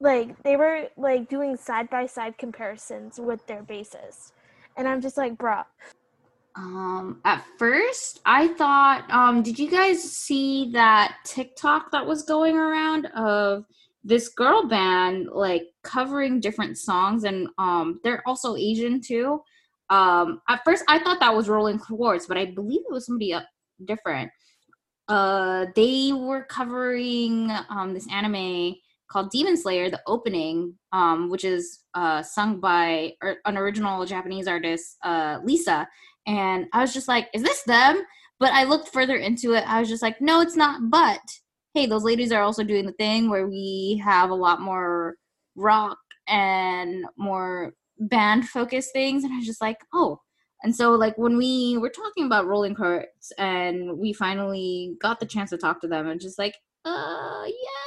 [0.01, 4.33] like they were like doing side by side comparisons with their bassist,
[4.77, 5.65] and I'm just like, bruh,
[6.57, 12.57] Um, at first, I thought, um, did you guys see that TikTok that was going
[12.57, 13.65] around of
[14.05, 19.41] this girl band like covering different songs and um they're also Asian too.
[19.91, 23.35] Um, at first I thought that was Rolling Quartz, but I believe it was somebody
[23.35, 23.43] uh,
[23.85, 24.31] different.
[25.09, 28.77] Uh, they were covering um this anime
[29.09, 33.13] called Demon Slayer, the opening, um, which is uh sung by
[33.45, 35.87] an original Japanese artist, uh, Lisa
[36.27, 38.03] and I was just like, "Is this them?"
[38.39, 39.65] But I looked further into it.
[39.69, 41.21] I was just like, "No, it's not." But
[41.75, 45.17] hey, those ladies are also doing the thing where we have a lot more
[45.55, 45.99] rock
[46.29, 50.21] and more band focused things, and I was just like, "Oh."
[50.63, 55.27] And so, like when we were talking about Rolling Quartz, and we finally got the
[55.27, 57.86] chance to talk to them, and just like, "Uh, yes."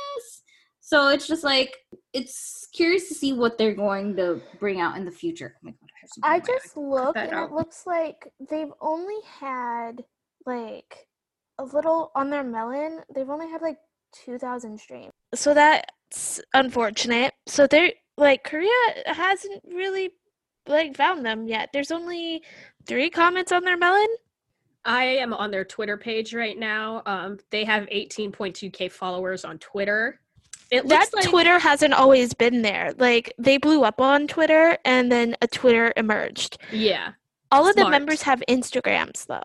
[0.90, 1.78] So it's just like
[2.14, 5.54] it's curious to see what they're going to bring out in the future.
[5.58, 6.58] Oh my God, I have something I in my eye.
[6.64, 7.50] just look and out.
[7.52, 10.04] it looks like they've only had
[10.48, 11.08] like
[11.60, 13.78] a little on their melon, they've only had like
[14.26, 15.12] 2000 streams.
[15.36, 17.36] So that's unfortunate.
[17.46, 18.72] So they're like Korea
[19.06, 20.10] hasn't really
[20.68, 21.70] like found them yet.
[21.72, 22.42] There's only
[22.88, 24.08] 3 comments on their melon.
[24.86, 27.04] I am on their Twitter page right now.
[27.06, 30.20] Um, they have 18.2k followers on Twitter.
[30.72, 32.94] It That like Twitter hasn't always been there.
[32.98, 36.58] Like they blew up on Twitter and then a Twitter emerged.
[36.72, 37.14] yeah.
[37.52, 39.42] All of the members have Instagrams though.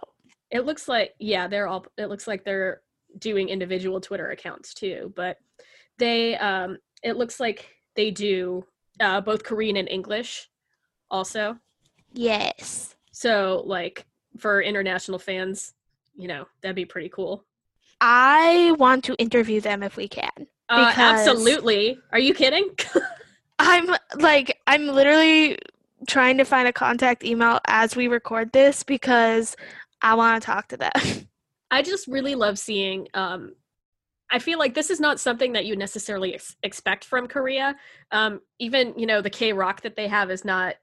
[0.50, 2.82] It looks like yeah, they're all it looks like they're
[3.18, 5.38] doing individual Twitter accounts too, but
[5.98, 7.66] they um it looks like
[7.96, 8.66] they do
[9.00, 10.50] uh both Korean and English
[11.10, 11.58] also.
[12.12, 12.94] Yes.
[13.12, 14.04] So like
[14.38, 15.72] for international fans,
[16.14, 17.46] you know, that'd be pretty cool.
[18.00, 20.46] I want to interview them if we can.
[20.68, 21.98] Uh, absolutely.
[22.12, 22.70] Are you kidding?
[23.58, 25.58] I'm like I'm literally
[26.08, 29.56] trying to find a contact email as we record this because
[30.02, 30.92] I want to talk to them.
[31.70, 33.08] I just really love seeing.
[33.14, 33.54] Um,
[34.30, 37.76] I feel like this is not something that you necessarily ex- expect from Korea.
[38.10, 40.74] Um, even you know the K rock that they have is not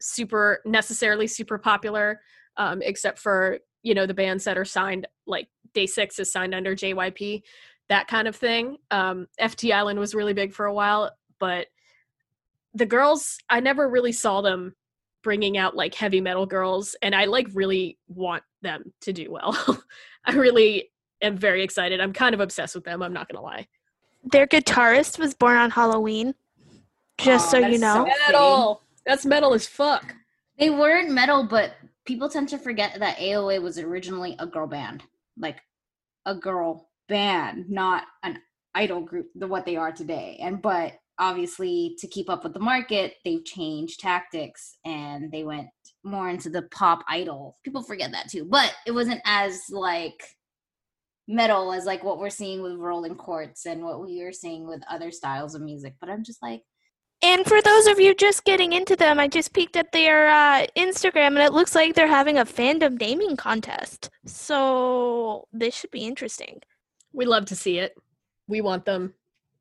[0.00, 2.20] super necessarily super popular,
[2.56, 6.54] um, except for you know the bands that are signed like Day Six is signed
[6.54, 7.42] under JYP,
[7.90, 8.78] that kind of thing.
[8.90, 11.10] Um, FT Island was really big for a while,
[11.40, 11.66] but
[12.72, 14.74] the girls I never really saw them
[15.22, 19.82] bringing out like heavy metal girls, and I like really want them to do well.
[20.24, 22.00] I really am very excited.
[22.00, 23.02] I'm kind of obsessed with them.
[23.02, 23.66] I'm not gonna lie.
[24.24, 26.34] Their guitarist was born on Halloween.
[27.18, 28.06] Just Aw, so you know.
[28.06, 28.82] so- Metal.
[29.04, 30.14] That's metal as fuck.
[30.58, 31.72] They weren't metal, but
[32.04, 35.02] people tend to forget that AOA was originally a girl band,
[35.38, 35.56] like
[36.26, 38.38] a girl band, not an
[38.74, 39.26] idol group.
[39.34, 43.44] The what they are today, and but obviously to keep up with the market, they've
[43.44, 45.68] changed tactics and they went
[46.02, 47.58] more into the pop idol.
[47.62, 50.22] People forget that too, but it wasn't as like
[51.28, 54.82] metal as like what we're seeing with Rolling Quartz and what we are seeing with
[54.90, 55.94] other styles of music.
[56.00, 56.62] But I'm just like.
[57.22, 60.66] And for those of you just getting into them, I just peeked at their uh,
[60.74, 64.08] Instagram and it looks like they're having a fandom naming contest.
[64.24, 66.62] So this should be interesting.
[67.12, 67.96] We love to see it.
[68.48, 69.14] We want them.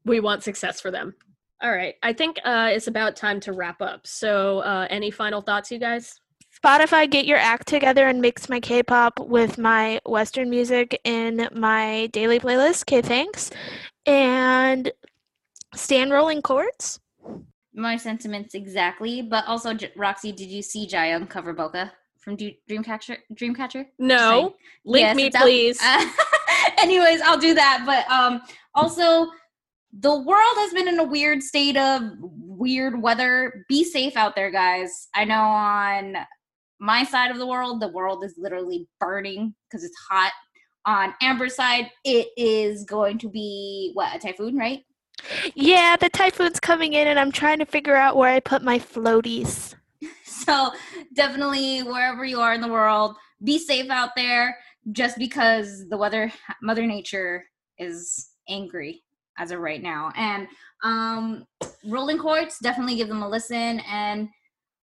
[0.05, 1.15] We want success for them.
[1.61, 1.95] All right.
[2.03, 4.07] I think uh, it's about time to wrap up.
[4.07, 6.19] So, uh, any final thoughts, you guys?
[6.63, 11.47] Spotify, get your act together and mix my K pop with my Western music in
[11.53, 12.85] my daily playlist.
[12.85, 13.49] K, thanks.
[14.05, 14.91] And
[15.75, 16.99] stand Rolling Quartz.
[17.73, 19.21] my sentiments exactly.
[19.21, 23.17] But also, J- Roxy, did you see Jaeyoung cover Boca from D- Dreamcatcher?
[23.33, 23.85] Dreamcatcher?
[23.99, 24.55] No.
[24.85, 25.79] Link Yes, me, it's out- please.
[26.83, 27.83] Anyways, I'll do that.
[27.85, 28.41] But um,
[28.75, 29.27] also,
[29.91, 33.65] the world has been in a weird state of weird weather.
[33.67, 35.07] Be safe out there, guys.
[35.15, 36.17] I know on
[36.79, 40.31] my side of the world, the world is literally burning because it's hot.
[40.85, 44.83] On Amber's side, it is going to be what a typhoon, right?
[45.53, 48.79] Yeah, the typhoon's coming in and I'm trying to figure out where I put my
[48.79, 49.75] floaties.
[50.23, 50.71] So
[51.13, 54.57] definitely wherever you are in the world, be safe out there.
[54.91, 56.31] Just because the weather,
[56.61, 57.45] Mother Nature
[57.77, 59.03] is angry
[59.37, 60.47] as of right now, and
[60.83, 61.45] um,
[61.85, 63.79] Rolling Quartz definitely give them a listen.
[63.81, 64.29] And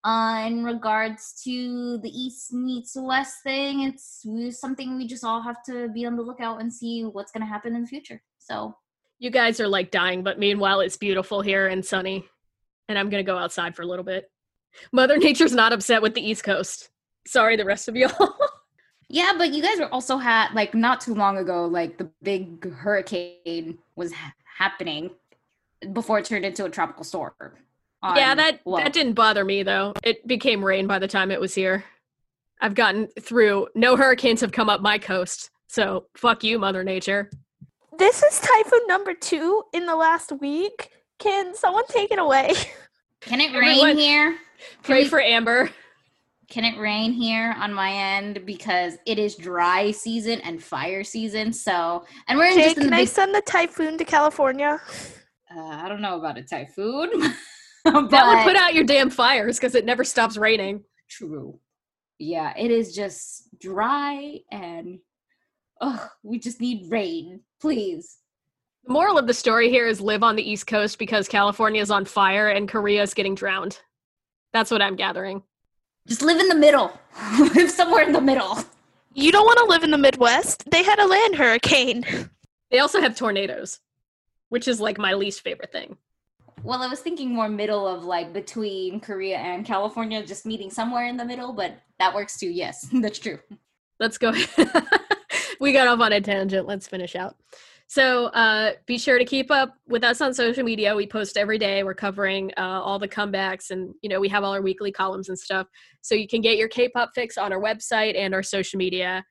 [0.04, 4.26] uh, in regards to the East meets West thing, it's
[4.60, 7.52] something we just all have to be on the lookout and see what's going to
[7.52, 8.22] happen in the future.
[8.40, 8.76] So
[9.20, 12.26] You guys are like dying, but meanwhile, it's beautiful here and sunny.
[12.90, 14.30] And I'm going to go outside for a little bit.
[14.92, 16.90] Mother Nature's not upset with the East Coast.
[17.28, 18.36] Sorry, the rest of y'all.
[19.12, 22.72] Yeah, but you guys were also had like not too long ago, like the big
[22.72, 25.12] hurricane was ha- happening
[25.92, 27.34] before it turned into a tropical storm.
[28.16, 29.94] yeah, that well, that didn't bother me though.
[30.04, 31.84] It became rain by the time it was here.
[32.62, 33.68] I've gotten through.
[33.76, 35.50] No hurricanes have come up my coast.
[35.68, 37.30] So fuck you, Mother Nature.
[37.98, 40.90] This is typhoon number two in the last week.
[41.20, 42.54] Can someone take it away?
[43.20, 44.38] Can it Everyone- rain here?
[44.84, 45.70] Pray we- for Amber.
[46.52, 51.54] Can it rain here on my end because it is dry season and fire season?
[51.54, 54.82] So, and we're in Jay, just in the can I send the typhoon to California?
[55.56, 57.10] uh, I don't know about a typhoon,
[57.86, 60.84] but That would put out your damn fires because it never stops raining.
[61.10, 61.58] True.
[62.20, 65.00] Yeah, it is just dry and
[65.80, 68.18] oh, we just need rain, please.
[68.84, 71.92] The moral of the story here is live on the East Coast because California is
[71.92, 73.80] on fire and Korea is getting drowned.
[74.52, 75.44] That's what I'm gathering.
[76.08, 76.92] Just live in the middle.
[77.56, 78.58] live somewhere in the middle.
[79.14, 80.70] You don't want to live in the Midwest.
[80.70, 82.06] They had a land hurricane.
[82.70, 83.80] They also have tornadoes,
[84.50, 85.98] which is like my least favorite thing.
[86.64, 91.08] Well, I was thinking more middle of like between Korea and California, just meeting somewhere
[91.08, 92.50] in the middle, but that works too.
[92.50, 93.40] Yes, that's true.
[94.00, 94.34] Let's go.
[95.60, 96.68] we got off on a tangent.
[96.68, 97.36] Let's finish out.
[97.92, 100.96] So uh, be sure to keep up with us on social media.
[100.96, 101.84] We post every day.
[101.84, 105.28] We're covering uh, all the comebacks, and you know we have all our weekly columns
[105.28, 105.68] and stuff.
[106.00, 109.26] So you can get your K-pop fix on our website and our social media.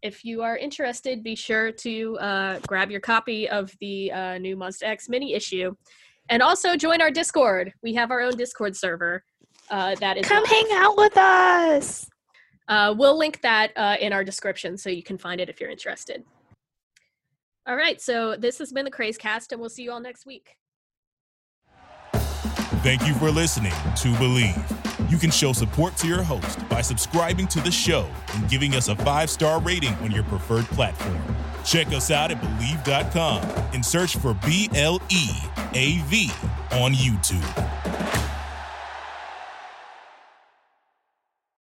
[0.00, 4.56] If you are interested, be sure to uh, grab your copy of the uh, new
[4.56, 5.74] Monsta X mini issue,
[6.30, 7.70] and also join our Discord.
[7.82, 9.22] We have our own Discord server.
[9.68, 12.08] Uh, that is Come hang out with us.
[12.66, 15.68] Uh, we'll link that uh, in our description so you can find it if you're
[15.68, 16.24] interested.
[17.66, 20.24] All right, so this has been the Craze Cast, and we'll see you all next
[20.24, 20.56] week.
[22.82, 25.10] Thank you for listening to Bleav.
[25.10, 28.86] You can show support to your host by subscribing to the show and giving us
[28.86, 31.18] a five star rating on your preferred platform.
[31.64, 33.42] Check us out at Bleav.com
[33.74, 35.30] and search for B L E
[35.74, 36.30] A V
[36.70, 38.25] on YouTube.